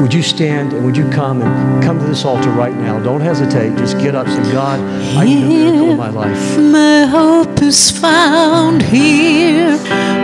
[0.00, 2.98] Would you stand and would you come and come to this altar right now?
[3.02, 3.76] Don't hesitate.
[3.76, 4.26] Just get up.
[4.28, 4.80] Say, God,
[5.16, 6.58] I need a miracle in my life.
[6.58, 9.78] My hope is found here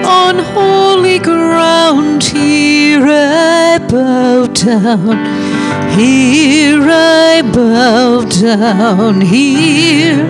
[0.07, 2.23] on holy ground.
[2.23, 5.52] Here I bow down.
[5.95, 10.25] Here I bow down, here,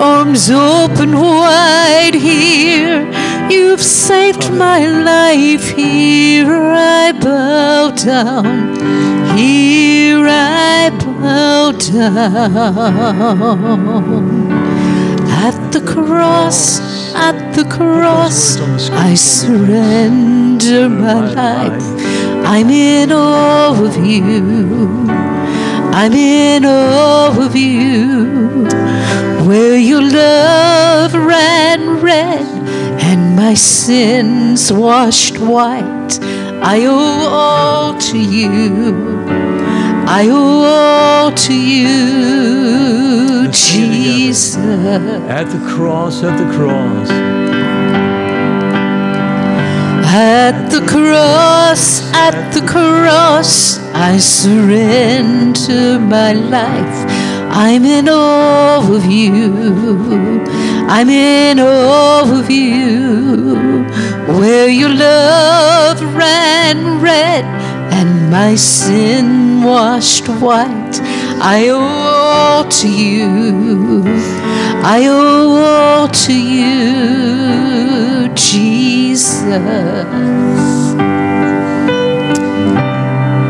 [0.00, 3.06] arms open wide, here.
[3.50, 8.76] You've saved my life, here I bow down,
[9.36, 12.72] here I bow down.
[15.28, 16.80] At the cross,
[17.14, 18.58] at the cross,
[18.90, 22.01] I surrender my life.
[22.54, 25.06] I'm in awe of you.
[25.08, 28.66] I'm in awe of you.
[29.48, 32.46] Where your love ran red
[33.00, 36.18] and my sins washed white.
[36.62, 39.24] I owe all to you.
[40.06, 44.56] I owe all to you, Jesus.
[44.56, 47.41] At the cross, at the cross.
[50.14, 57.06] At the cross, at the cross, I surrender my life.
[57.48, 60.44] I'm in awe of you.
[60.86, 63.86] I'm in awe of you.
[64.38, 67.46] Where your love ran red
[67.90, 71.00] and my sin washed white,
[71.40, 72.11] I owe
[72.42, 74.02] all to you.
[74.84, 79.42] I owe all to you, Jesus.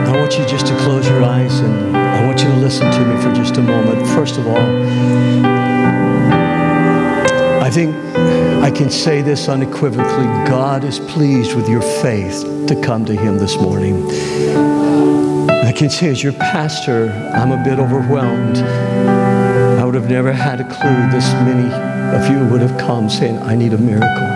[0.08, 3.00] I want you just to close your eyes and I want you to listen to
[3.06, 4.06] me for just a moment.
[4.08, 4.68] First of all,
[7.66, 7.96] I think
[8.62, 13.38] I can say this unequivocally God is pleased with your faith to come to Him
[13.38, 13.96] this morning.
[15.72, 18.58] I can say, as your pastor, I'm a bit overwhelmed.
[18.58, 21.72] I would have never had a clue this many
[22.14, 24.28] of you would have come saying, I need a miracle.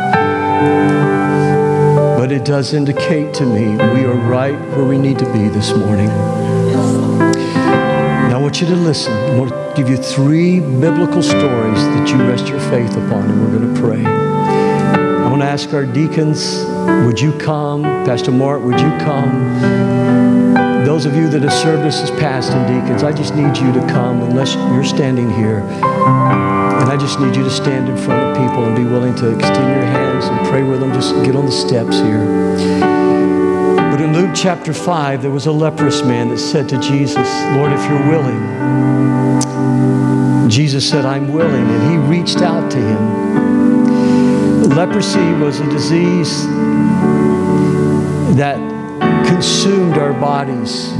[2.18, 5.76] But it does indicate to me we are right where we need to be this
[5.76, 6.08] morning.
[8.30, 9.12] Now I want you to listen.
[9.12, 13.42] I want to give you three biblical stories that you rest your faith upon, and
[13.42, 14.02] we're going to pray.
[14.02, 16.64] I want to ask our deacons,
[17.04, 17.82] would you come?
[18.06, 20.05] Pastor Mart, would you come?
[20.96, 23.70] Those of you that have served us as past and deacons, I just need you
[23.70, 25.58] to come unless you're standing here.
[25.58, 29.36] And I just need you to stand in front of people and be willing to
[29.36, 30.94] extend your hands and pray with them.
[30.94, 32.24] Just get on the steps here.
[33.90, 37.72] But in Luke chapter 5, there was a leprous man that said to Jesus, Lord,
[37.72, 38.40] if you're willing,
[40.48, 41.66] Jesus said, I'm willing.
[41.66, 44.70] And he reached out to him.
[44.70, 46.46] Leprosy was a disease
[48.38, 48.75] that
[49.26, 50.90] consumed our bodies.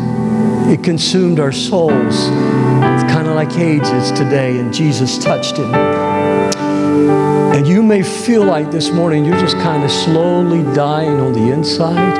[0.69, 2.29] It consumed our souls.
[2.29, 5.73] It's kind of like AIDS is today, and Jesus touched him.
[7.57, 11.51] And you may feel like this morning you're just kind of slowly dying on the
[11.53, 12.17] inside,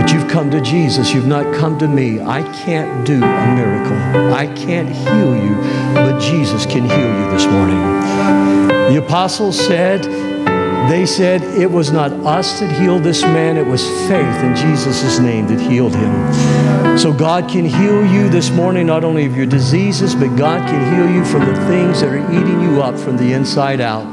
[0.00, 1.14] but you've come to Jesus.
[1.14, 2.20] You've not come to me.
[2.20, 5.54] I can't do a miracle, I can't heal you,
[5.94, 7.78] but Jesus can heal you this morning.
[8.92, 10.04] The apostles said,
[10.90, 15.18] they said it was not us that healed this man, it was faith in Jesus'
[15.18, 16.98] name that healed him.
[16.98, 20.94] So God can heal you this morning, not only of your diseases, but God can
[20.94, 24.04] heal you from the things that are eating you up from the inside out.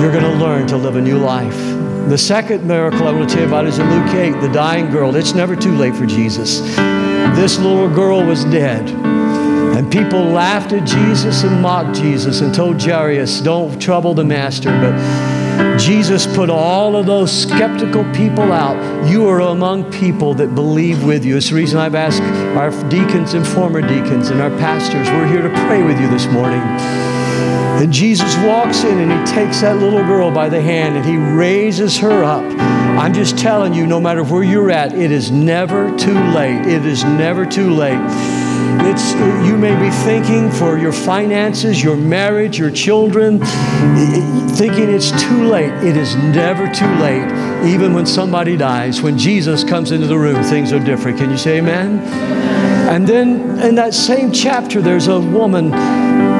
[0.00, 1.56] You're going to learn to live a new life.
[2.08, 4.90] The second miracle I want to tell you about is in Luke 8, the dying
[4.90, 5.14] girl.
[5.14, 6.60] It's never too late for Jesus.
[7.36, 8.88] This little girl was dead.
[9.76, 14.70] And people laughed at Jesus and mocked Jesus and told Jairus, Don't trouble the master.
[14.70, 15.39] But
[15.78, 19.08] Jesus put all of those skeptical people out.
[19.08, 21.36] You are among people that believe with you.
[21.36, 22.22] It's the reason I've asked
[22.56, 26.26] our deacons and former deacons and our pastors, we're here to pray with you this
[26.26, 26.60] morning.
[27.80, 31.16] And Jesus walks in and he takes that little girl by the hand and he
[31.16, 32.44] raises her up.
[32.98, 36.66] I'm just telling you, no matter where you're at, it is never too late.
[36.66, 38.49] It is never too late.
[38.82, 39.12] It's,
[39.46, 43.38] you may be thinking for your finances, your marriage, your children,
[44.56, 45.72] thinking it's too late.
[45.84, 47.28] It is never too late.
[47.64, 51.18] Even when somebody dies, when Jesus comes into the room, things are different.
[51.18, 52.00] Can you say amen?
[52.90, 55.72] And then in that same chapter, there's a woman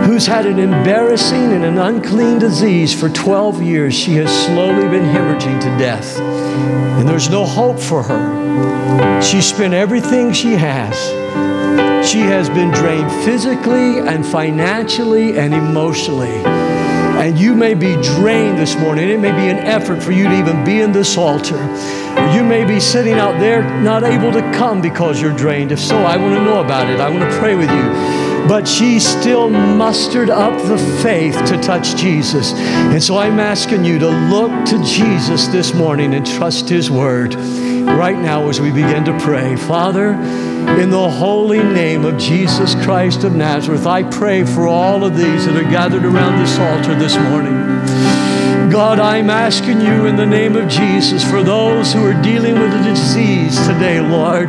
[0.04, 3.94] who's had an embarrassing and an unclean disease for 12 years.
[3.94, 9.22] She has slowly been hemorrhaging to death, and there's no hope for her.
[9.22, 11.19] She spent everything she has.
[12.04, 16.42] She has been drained physically and financially and emotionally.
[17.20, 19.10] And you may be drained this morning.
[19.10, 21.58] It may be an effort for you to even be in this altar.
[22.34, 25.72] You may be sitting out there not able to come because you're drained.
[25.72, 26.98] If so, I want to know about it.
[26.98, 28.48] I want to pray with you.
[28.48, 32.54] But she still mustered up the faith to touch Jesus.
[32.54, 37.36] And so I'm asking you to look to Jesus this morning and trust His word
[37.96, 39.56] right now as we begin to pray.
[39.56, 40.12] Father,
[40.80, 45.46] in the holy name of Jesus Christ of Nazareth, I pray for all of these
[45.46, 48.19] that are gathered around this altar this morning.
[48.70, 52.72] God, I'm asking you in the name of Jesus for those who are dealing with
[52.72, 54.48] a disease today, Lord.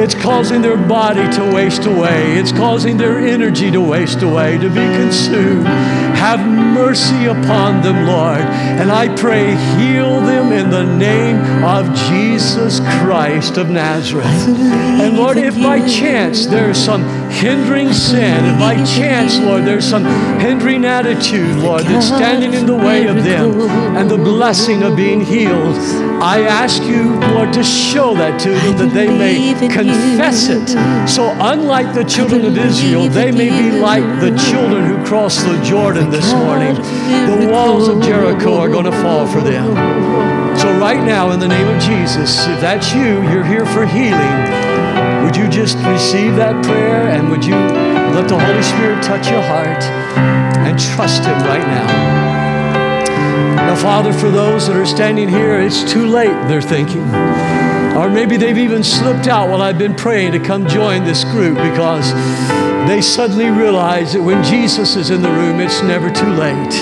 [0.00, 4.68] It's causing their body to waste away, it's causing their energy to waste away, to
[4.68, 5.66] be consumed.
[5.66, 8.40] Have mercy upon them, Lord.
[8.40, 14.26] And I pray, heal them in the name of Jesus Christ of Nazareth.
[14.26, 20.04] And Lord, if by chance there's some hindering sin, if by chance, Lord, there's some
[20.40, 23.60] hindering attitude, Lord, that's standing in the way of them
[23.96, 25.74] and the blessing of being healed,
[26.20, 30.68] I ask you, Lord, to show that to them that they may confess it.
[31.08, 35.62] So, unlike the children of Israel, they may be like the children who crossed the
[35.62, 36.74] Jordan this morning.
[36.74, 39.74] The walls of Jericho are going to fall for them.
[40.58, 44.67] So, right now, in the name of Jesus, if that's you, you're here for healing.
[45.24, 49.42] Would you just receive that prayer and would you let the Holy Spirit touch your
[49.42, 49.82] heart
[50.66, 51.86] and trust Him right now.
[53.56, 57.02] Now, Father, for those that are standing here, it's too late, they're thinking.
[57.96, 61.56] Or maybe they've even slipped out while I've been praying to come join this group
[61.56, 62.12] because
[62.88, 66.72] they suddenly realize that when Jesus is in the room, it's never too late.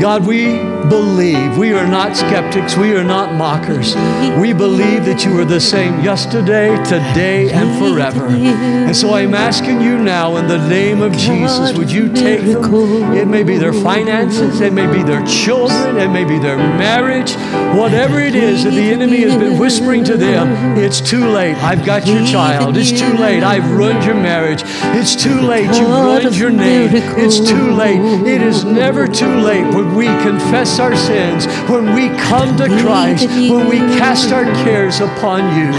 [0.00, 1.56] God, we believe.
[1.56, 2.76] We are not skeptics.
[2.76, 3.94] We are not mockers.
[4.38, 8.26] We believe that you are the same yesterday, today, and forever.
[8.26, 13.14] And so I'm asking you now, in the name of Jesus, would you take them?
[13.14, 17.34] It may be their finances, it may be their children, it may be their marriage,
[17.78, 21.56] whatever it is that the enemy has been whispering to them, it's too late.
[21.62, 22.76] I've got your child.
[22.76, 23.44] It's too late.
[23.44, 24.62] I've ruined your marriage.
[24.98, 25.66] It's too late.
[25.66, 26.90] You've ruined your name.
[26.92, 28.00] It's too late.
[28.26, 33.28] It is never too late when we confess our sins, when we come to Christ,
[33.28, 35.72] when we cast our cares upon you.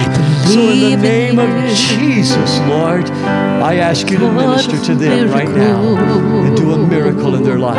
[0.52, 5.50] So, in the name of Jesus, Lord, I ask you to minister to them right
[5.50, 5.98] now
[6.46, 7.78] and do a miracle in their life.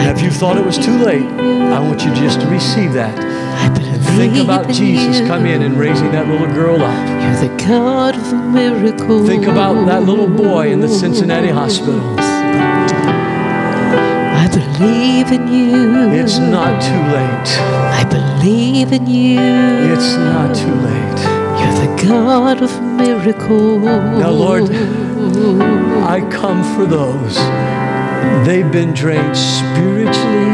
[0.00, 3.18] And if you thought it was too late, I want you just to receive that.
[3.18, 7.08] And think about Jesus come in and raising that little girl up.
[7.22, 9.26] You're the God of miracles.
[9.28, 12.00] Think about that little boy in the Cincinnati hospital.
[14.54, 16.12] I believe in you.
[16.12, 17.58] It's not too late.
[17.90, 19.40] I believe in you.
[19.40, 21.20] It's not too late.
[21.58, 23.82] You're the God of miracles.
[23.82, 24.70] Now, Lord,
[26.04, 27.34] I come for those.
[28.46, 30.52] They've been drained spiritually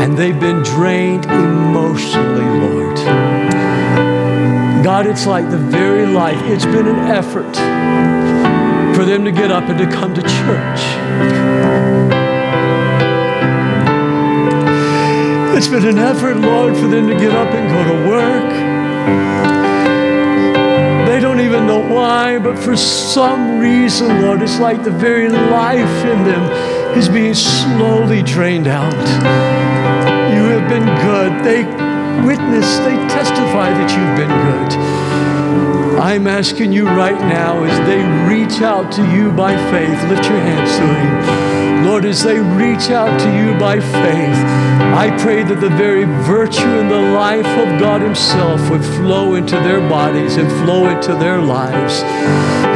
[0.00, 2.96] and they've been drained emotionally, Lord.
[4.82, 7.54] God, it's like the very life, it's been an effort
[8.96, 12.23] for them to get up and to come to church.
[15.56, 18.50] It's been an effort, Lord, for them to get up and go to work.
[21.06, 26.04] They don't even know why, but for some reason, Lord, it's like the very life
[26.04, 26.50] in them
[26.98, 28.92] is being slowly drained out.
[30.34, 31.44] You have been good.
[31.44, 31.62] They
[32.26, 36.00] witness, they testify that you've been good.
[36.00, 40.40] I'm asking you right now as they reach out to you by faith, lift your
[40.40, 41.53] hands to Him.
[41.82, 44.38] Lord, as they reach out to you by faith,
[44.94, 49.56] I pray that the very virtue and the life of God Himself would flow into
[49.56, 52.02] their bodies and flow into their lives.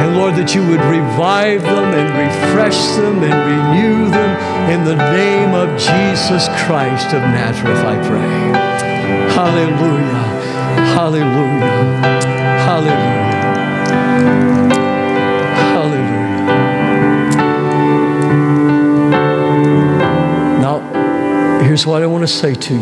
[0.01, 4.95] And Lord, that you would revive them and refresh them and renew them in the
[4.95, 8.79] name of Jesus Christ of Nazareth, I pray.
[9.33, 10.29] Hallelujah.
[10.93, 11.83] Hallelujah.
[12.67, 14.58] Hallelujah.
[21.79, 22.79] Here's what I want to say to you.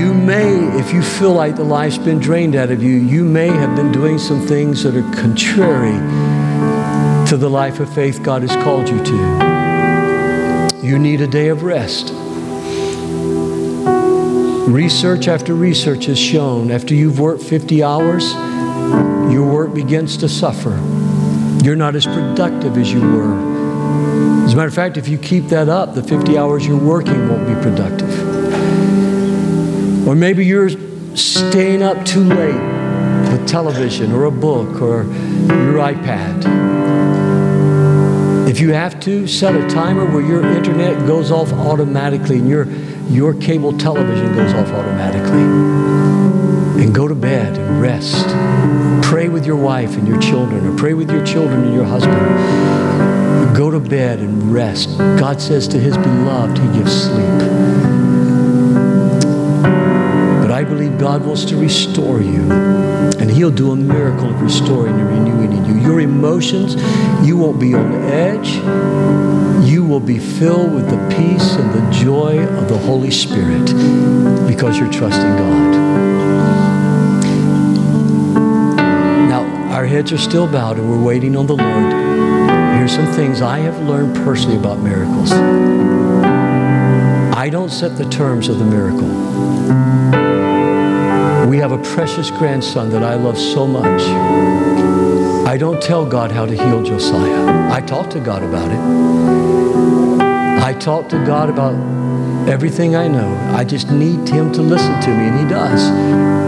[0.00, 3.48] You may, if you feel like the life's been drained out of you, you may
[3.48, 5.98] have been doing some things that are contrary
[7.28, 10.80] to the life of faith God has called you to.
[10.82, 12.10] You need a day of rest.
[14.66, 18.32] Research after research has shown after you've worked 50 hours,
[19.30, 20.80] your work begins to suffer.
[21.62, 23.53] You're not as productive as you were.
[24.54, 27.28] As a matter of fact, if you keep that up, the 50 hours you're working
[27.28, 28.08] won't be productive.
[30.06, 30.70] Or maybe you're
[31.16, 32.54] staying up too late
[33.32, 36.44] with television or a book or your iPad.
[38.48, 42.70] If you have to, set a timer where your internet goes off automatically and your,
[43.08, 45.42] your cable television goes off automatically.
[46.80, 48.28] And go to bed and rest.
[49.44, 53.70] With your wife and your children, or pray with your children and your husband Go
[53.70, 54.96] to bed and rest.
[54.96, 57.28] God says to his beloved, he gives sleep.
[60.40, 64.98] But I believe God wants to restore you, and he'll do a miracle of restoring
[64.98, 65.74] and renewing in you.
[65.74, 66.76] Your emotions,
[67.22, 68.48] you won't be on edge.
[69.68, 73.66] You will be filled with the peace and the joy of the Holy Spirit
[74.48, 75.83] because you're trusting God.
[79.84, 81.92] Our heads are still bowed and we're waiting on the Lord
[82.78, 85.30] here's some things I have learned personally about miracles.
[87.36, 89.08] I don't set the terms of the miracle.
[91.46, 94.00] We have a precious grandson that I love so much.
[95.46, 97.70] I don't tell God how to heal Josiah.
[97.70, 98.80] I talk to God about it.
[100.62, 101.74] I talk to God about
[102.48, 103.36] everything I know.
[103.54, 106.43] I just need Him to listen to me, and He does.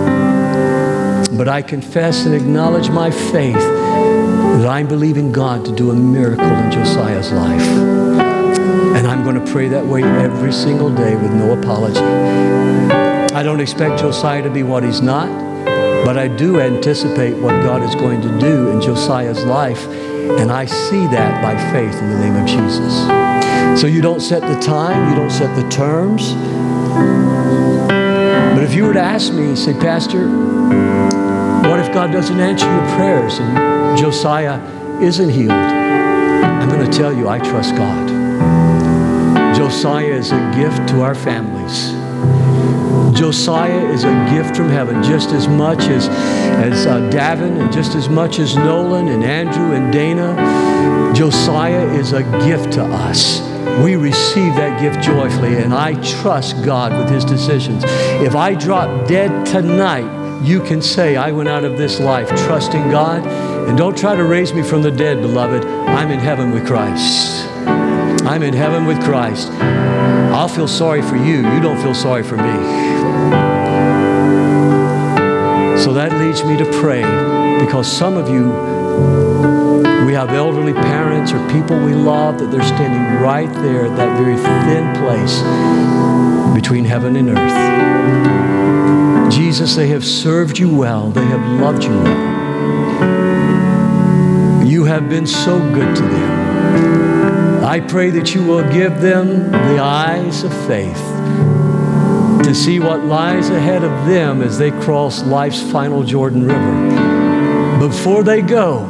[1.36, 6.46] But I confess and acknowledge my faith that I'm believing God to do a miracle
[6.46, 7.60] in Josiah's life.
[8.96, 12.00] And I'm going to pray that way every single day with no apology.
[13.34, 15.28] I don't expect Josiah to be what he's not,
[16.06, 19.84] But I do anticipate what God is going to do in Josiah's life,
[20.38, 23.80] and I see that by faith in the name of Jesus.
[23.80, 26.32] So you don't set the time, you don't set the terms.
[28.54, 30.28] But if you were to ask me, say, Pastor,
[31.68, 34.60] what if God doesn't answer your prayers and Josiah
[35.00, 35.50] isn't healed?
[35.52, 38.08] I'm going to tell you, I trust God.
[39.56, 41.92] Josiah is a gift to our families.
[43.18, 47.94] Josiah is a gift from heaven, just as much as, as uh, Davin and just
[47.94, 51.12] as much as Nolan and Andrew and Dana.
[51.14, 53.40] Josiah is a gift to us.
[53.82, 57.84] We receive that gift joyfully, and I trust God with his decisions.
[57.86, 62.90] If I drop dead tonight, you can say, I went out of this life trusting
[62.90, 63.26] God.
[63.68, 65.64] And don't try to raise me from the dead, beloved.
[65.64, 67.48] I'm in heaven with Christ.
[68.26, 69.50] I'm in heaven with Christ.
[69.50, 71.38] I'll feel sorry for you.
[71.38, 72.52] You don't feel sorry for me.
[75.82, 77.02] So that leads me to pray
[77.60, 78.50] because some of you,
[80.06, 84.18] we have elderly parents or people we love that they're standing right there at that
[84.18, 85.42] very thin place
[86.54, 88.55] between heaven and earth.
[89.30, 92.36] Jesus, they have served you well, they have loved you well.
[94.66, 97.64] You have been so good to them.
[97.64, 101.02] I pray that you will give them the eyes of faith
[102.44, 107.78] to see what lies ahead of them as they cross life's final Jordan River.
[107.78, 108.82] Before they go,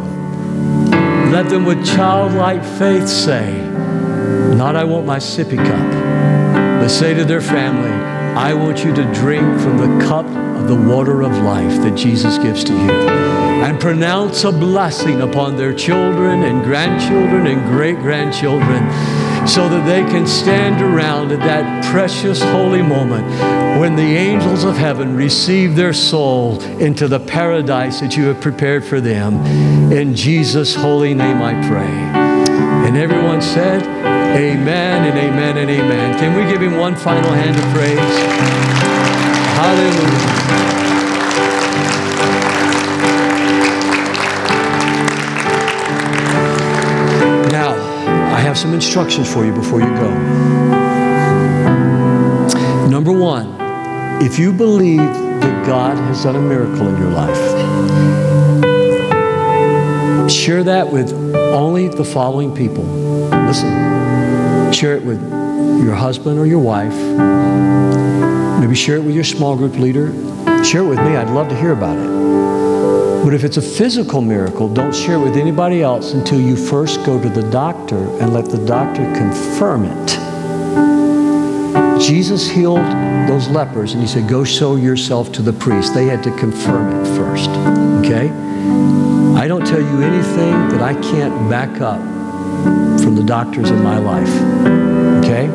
[1.32, 3.60] let them with childlike faith say,
[4.54, 5.92] Not I want my sippy cup,
[6.80, 8.05] but say to their family,
[8.36, 12.36] I want you to drink from the cup of the water of life that Jesus
[12.36, 12.90] gives to you.
[12.90, 18.84] And pronounce a blessing upon their children and grandchildren and great grandchildren
[19.48, 23.26] so that they can stand around at that precious holy moment
[23.80, 28.84] when the angels of heaven receive their soul into the paradise that you have prepared
[28.84, 29.34] for them.
[29.90, 31.88] In Jesus' holy name I pray.
[32.86, 33.95] And everyone said,
[34.36, 36.18] Amen and amen and amen.
[36.18, 37.96] Can we give him one final hand of praise?
[39.56, 40.36] Hallelujah.
[47.50, 47.72] Now,
[48.34, 50.10] I have some instructions for you before you go.
[52.90, 53.56] Number one,
[54.22, 57.40] if you believe that God has done a miracle in your life,
[60.30, 62.84] share that with only the following people.
[62.84, 63.72] Listen,
[64.76, 65.22] share it with
[65.82, 66.94] your husband or your wife.
[68.60, 70.12] Maybe share it with your small group leader.
[70.62, 71.16] Share it with me.
[71.16, 73.24] I'd love to hear about it.
[73.24, 77.02] But if it's a physical miracle, don't share it with anybody else until you first
[77.06, 80.08] go to the doctor and let the doctor confirm it.
[81.98, 82.84] Jesus healed
[83.28, 85.94] those lepers and he said, Go show yourself to the priest.
[85.94, 87.48] They had to confirm it first.
[88.04, 88.28] Okay?
[89.40, 92.15] I don't tell you anything that I can't back up
[93.02, 94.28] from the doctors in my life.
[95.24, 95.48] Okay?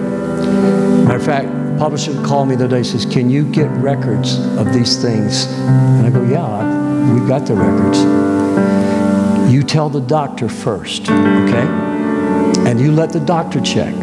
[1.04, 4.72] Matter of fact, publisher called me the other day says, Can you get records of
[4.74, 5.46] these things?
[5.46, 8.00] And I go, Yeah, we've got the records.
[9.52, 11.68] You tell the doctor first, okay?
[12.68, 13.94] And you let the doctor check.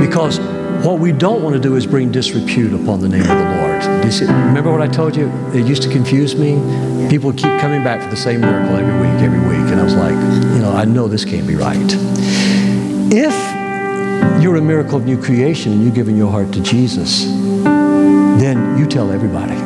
[0.00, 0.38] Because
[0.84, 4.10] what we don't want to do is bring disrepute upon the name of the Lord.
[4.12, 5.28] See, remember what I told you?
[5.52, 6.54] It used to confuse me.
[7.08, 9.70] People would keep coming back for the same miracle every week, every week.
[9.70, 10.14] And I was like,
[10.74, 11.76] I know this can't be right.
[13.12, 13.34] If
[14.42, 18.86] you're a miracle of new creation and you've given your heart to Jesus, then you
[18.86, 19.56] tell everybody.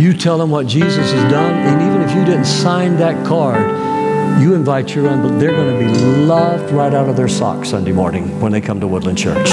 [0.00, 4.42] You tell them what Jesus has done, and even if you didn't sign that card,
[4.42, 5.40] you invite your unbelievers.
[5.40, 8.80] They're going to be loved right out of their socks Sunday morning when they come
[8.80, 9.48] to Woodland Church.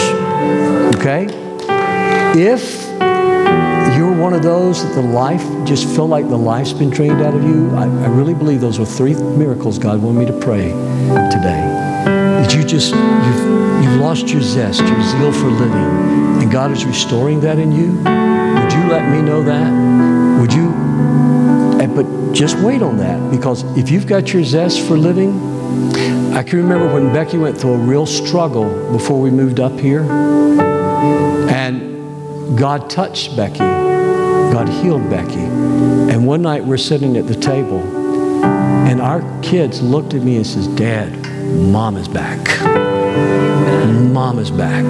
[0.95, 1.27] Okay?
[2.33, 2.80] If you're
[4.21, 7.41] one of those that the life just feel like the life's been drained out of
[7.41, 10.67] you, I, I really believe those were three miracles God wanted me to pray
[11.31, 11.59] today.
[12.05, 16.85] That you just you've you've lost your zest, your zeal for living, and God is
[16.85, 17.93] restoring that in you.
[17.93, 20.39] Would you let me know that?
[20.39, 20.69] Would you?
[21.81, 25.31] And, but just wait on that because if you've got your zest for living,
[26.35, 30.03] I can remember when Becky went through a real struggle before we moved up here,
[31.49, 33.80] and God touched Becky.
[34.61, 35.39] God healed Becky.
[36.13, 37.79] And one night we're sitting at the table,
[38.43, 41.11] and our kids looked at me and says, "Dad,
[41.51, 42.37] Mom is back.
[44.13, 44.85] Mom is back."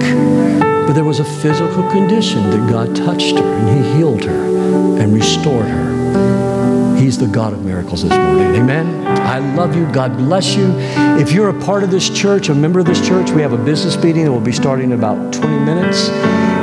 [0.86, 5.14] But there was a physical condition that God touched her, and He healed her and
[5.14, 6.96] restored her.
[6.98, 8.54] He's the God of miracles this morning.
[8.54, 9.06] Amen.
[9.06, 9.86] I love you.
[9.86, 10.70] God bless you.
[11.18, 13.64] If you're a part of this church, a member of this church, we have a
[13.64, 16.10] business meeting that will be starting in about 20 minutes.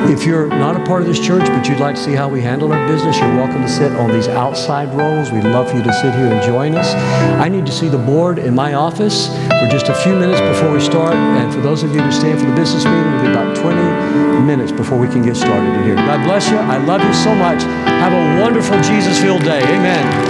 [0.08, 2.42] If you're not a part of this church, but you'd like to see how we
[2.42, 5.32] handle our business, you're welcome to sit on these outside rows.
[5.32, 6.94] We'd love for you to sit here and join us.
[7.40, 10.74] I need to see the board in my office for just a few minutes before
[10.74, 11.14] we start.
[11.14, 14.46] And for those of you who stand for the business meeting, it'll be about 20
[14.46, 15.96] minutes before we can get started in here.
[15.96, 16.58] God bless you.
[16.58, 17.64] I love you so much.
[17.64, 19.62] Have a wonderful Jesus filled day.
[19.62, 20.29] Amen.